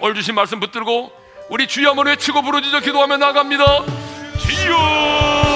오늘 0.00 0.14
주신 0.14 0.34
말씀 0.34 0.58
붙들고 0.58 1.12
우리 1.50 1.66
주여 1.66 1.90
한번 1.90 2.06
외치고 2.06 2.40
부르짖어 2.40 2.80
기도하며 2.80 3.18
나갑니다. 3.18 3.84
주여 4.38 5.49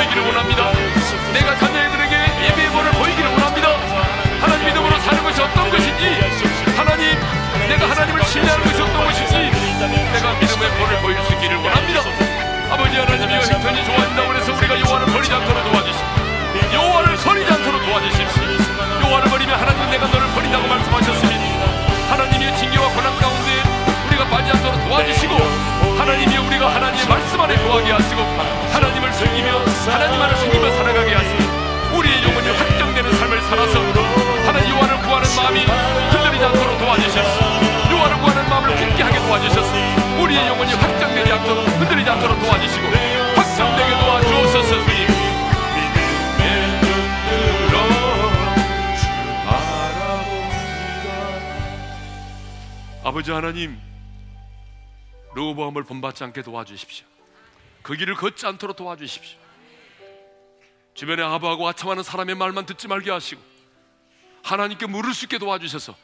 보이기를 0.00 0.22
원합니다. 0.22 0.72
내가 1.34 1.58
자녀들에게 1.58 2.14
예배의 2.44 2.70
본을 2.70 2.90
보이기를 2.92 3.30
원합니다. 3.32 3.68
하나님 4.40 4.66
믿음으로 4.68 4.98
사는 5.00 5.22
것이 5.22 5.42
어떤 5.42 5.70
것인지 5.70 6.04
하나님 6.74 7.18
내가 7.68 7.90
하나님을 7.90 8.24
신뢰하는 8.24 8.64
것이 8.64 8.80
어떤 8.80 9.04
것인지 9.04 9.34
내가 10.12 10.32
믿음의 10.40 10.70
본을 10.78 11.00
보일 11.02 11.22
수 11.24 11.32
있기를 11.34 11.56
원합니다. 11.58 12.00
아버지 12.70 12.96
하나님이여 12.96 13.40
형편이 13.40 13.84
좋아진다고 13.84 14.34
해서 14.34 14.52
우리가 14.54 14.80
여호와를 14.80 15.06
버리지 15.12 15.34
않도록 15.34 15.64
도와주십시오. 15.70 16.06
여호와를 16.72 17.16
버리지 17.16 17.52
않도록 17.52 17.84
도와주십시오. 17.84 18.42
여호와를 19.04 19.30
버리면 19.30 19.60
하나님 19.60 19.90
내가 19.90 20.06
너를 20.06 20.26
버린다고 20.28 20.66
말씀하셨으니 20.66 21.34
하나님의 22.08 22.56
징계와 22.56 22.88
고난 22.88 23.18
가운데 23.18 23.62
우리가 24.08 24.24
빠지지 24.28 24.56
않도록 24.56 24.88
도와주시고 24.88 25.34
하나님이 25.98 26.38
우리가 26.38 26.74
하나님의 26.74 27.06
말씀 27.06 27.40
안에 27.40 27.54
거하게 27.56 27.92
하시고 27.92 28.22
하나님 28.72 28.99
을 29.20 29.26
섬기며 29.26 29.58
하나님 29.92 30.22
안을 30.22 30.36
섬기며 30.36 30.70
살아가게 30.70 31.14
하시고 31.14 31.98
우리의 31.98 32.24
영혼이 32.24 32.48
확정되는 32.48 33.12
삶을 33.12 33.42
살아서 33.42 33.80
하나님 34.46 34.70
여호와를 34.70 34.96
구하는 35.02 35.36
마음이 35.36 35.60
흔들리지 35.60 36.44
않도록 36.44 36.78
도와주셨소 36.78 37.40
여호와를 37.90 38.18
구하는 38.18 38.48
마음을 38.48 38.76
굳게 38.76 39.02
하게 39.02 39.18
도와주셨소 39.18 40.22
우리의 40.22 40.46
영혼이 40.48 40.72
확정되지 40.72 41.32
않도록 41.32 41.66
흔들리지 41.66 42.10
않도록 42.10 42.38
도와주시고 42.40 42.86
확정되게 43.36 43.90
도와주옵소서 44.00 44.80
아버지 53.02 53.32
하나님 53.32 53.76
르호보암을 55.34 55.82
본받지 55.82 56.22
않게 56.22 56.42
도와주십시오. 56.42 57.19
그 57.90 57.96
길을 57.96 58.14
걷지 58.14 58.46
않도록 58.46 58.76
도와주십시오. 58.76 59.36
주변에 60.94 61.24
아부하고 61.24 61.66
아첨하는 61.66 62.04
사람의 62.04 62.36
말만 62.36 62.64
듣지 62.64 62.86
말게 62.86 63.10
하시고 63.10 63.42
하나님께 64.44 64.86
물을 64.86 65.12
수 65.12 65.24
있게 65.24 65.38
도와주셔서 65.38 65.96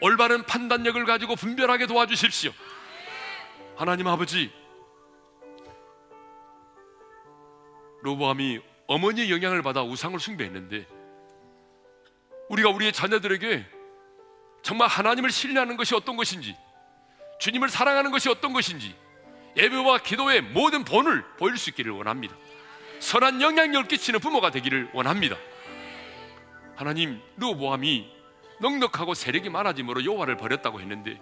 올바른 0.00 0.42
판단력을 0.44 1.04
가지고 1.04 1.36
분별하게 1.36 1.86
도와주십시오. 1.86 2.50
하나님 3.76 4.08
아버지 4.08 4.50
로보암이 8.00 8.60
어머니의 8.86 9.30
영향을 9.30 9.60
받아 9.60 9.82
우상을 9.82 10.18
숭배했는데 10.18 10.88
우리가 12.48 12.70
우리의 12.70 12.94
자녀들에게 12.94 13.66
정말 14.62 14.88
하나님을 14.88 15.30
신뢰하는 15.30 15.76
것이 15.76 15.94
어떤 15.94 16.16
것인지 16.16 16.56
주님을 17.38 17.68
사랑하는 17.68 18.12
것이 18.12 18.30
어떤 18.30 18.54
것인지 18.54 18.96
예배와 19.56 19.98
기도의 19.98 20.42
모든 20.42 20.84
본을 20.84 21.24
보일 21.38 21.56
수 21.56 21.70
있기를 21.70 21.92
원합니다. 21.92 22.34
선한 23.00 23.42
영향력을 23.42 23.88
끼치는 23.88 24.20
부모가 24.20 24.50
되기를 24.50 24.90
원합니다. 24.92 25.36
하나님 26.76 27.20
르보암이 27.36 28.08
넉넉하고 28.60 29.14
세력이 29.14 29.50
많아짐으로 29.50 30.04
여호와를 30.04 30.36
버렸다고 30.36 30.80
했는데 30.80 31.20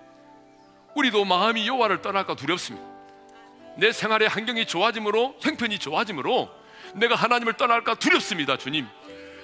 우리도 0.95 1.24
마음이 1.24 1.66
여호와를 1.66 2.03
떠날까 2.03 2.37
두렵습니다. 2.37 2.87
내 3.76 3.93
생활의 3.93 4.28
환경이 4.28 4.66
좋아짐으로 4.66 5.37
형편이 5.41 5.78
좋아짐으로 5.78 6.51
내가 6.95 7.14
하나님을 7.14 7.55
떠날까 7.55 7.95
두렵습니다, 7.95 8.57
주님. 8.57 8.87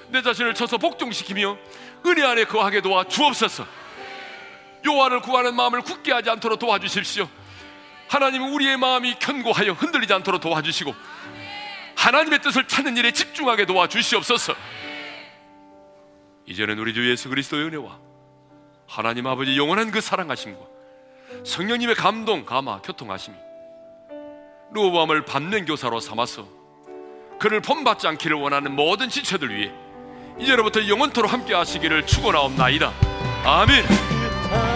내 0.09 0.22
자신을 0.22 0.55
쳐서 0.55 0.78
복종시키며 0.78 1.57
은혜 2.07 2.24
안에 2.24 2.45
거하게 2.45 2.80
도와 2.80 3.05
주옵소서. 3.05 3.66
여호와를 4.84 5.20
구하는 5.20 5.55
마음을 5.55 5.82
굳게 5.82 6.12
하지 6.12 6.30
않도록 6.30 6.59
도와주십시오. 6.59 7.28
하나님은 8.09 8.53
우리의 8.53 8.77
마음이 8.77 9.19
견고하여 9.19 9.73
흔들리지 9.73 10.13
않도록 10.13 10.41
도와주시고 10.41 10.95
하나님의 11.97 12.41
뜻을 12.41 12.69
찾는 12.69 12.97
일에 12.97 13.11
집중하게 13.11 13.67
도와주시옵소서. 13.67 14.55
이제는 16.47 16.79
우리 16.79 16.95
주 16.95 17.09
예수 17.11 17.29
그리스도의 17.29 17.67
은혜와 17.67 17.99
하나님 18.87 19.27
아버지 19.27 19.57
영원한 19.57 19.91
그 19.91 20.01
사랑하심과 20.01 20.61
성령님의 21.45 21.97
감동, 21.97 22.45
감화, 22.45 22.81
교통하심이 22.83 23.37
루어밤을 24.73 25.25
밟는 25.25 25.65
교사로 25.65 26.01
삼아서 26.01 26.47
그를 27.39 27.61
본받지 27.61 28.07
않기를 28.07 28.37
원하는 28.37 28.75
모든 28.75 29.09
지체들 29.09 29.55
위해 29.55 29.73
이제로부터 30.39 30.87
영원토로 30.87 31.29
함께 31.29 31.55
하시기를 31.55 32.07
축원하옵나이다. 32.07 32.93
아멘. 33.45 34.76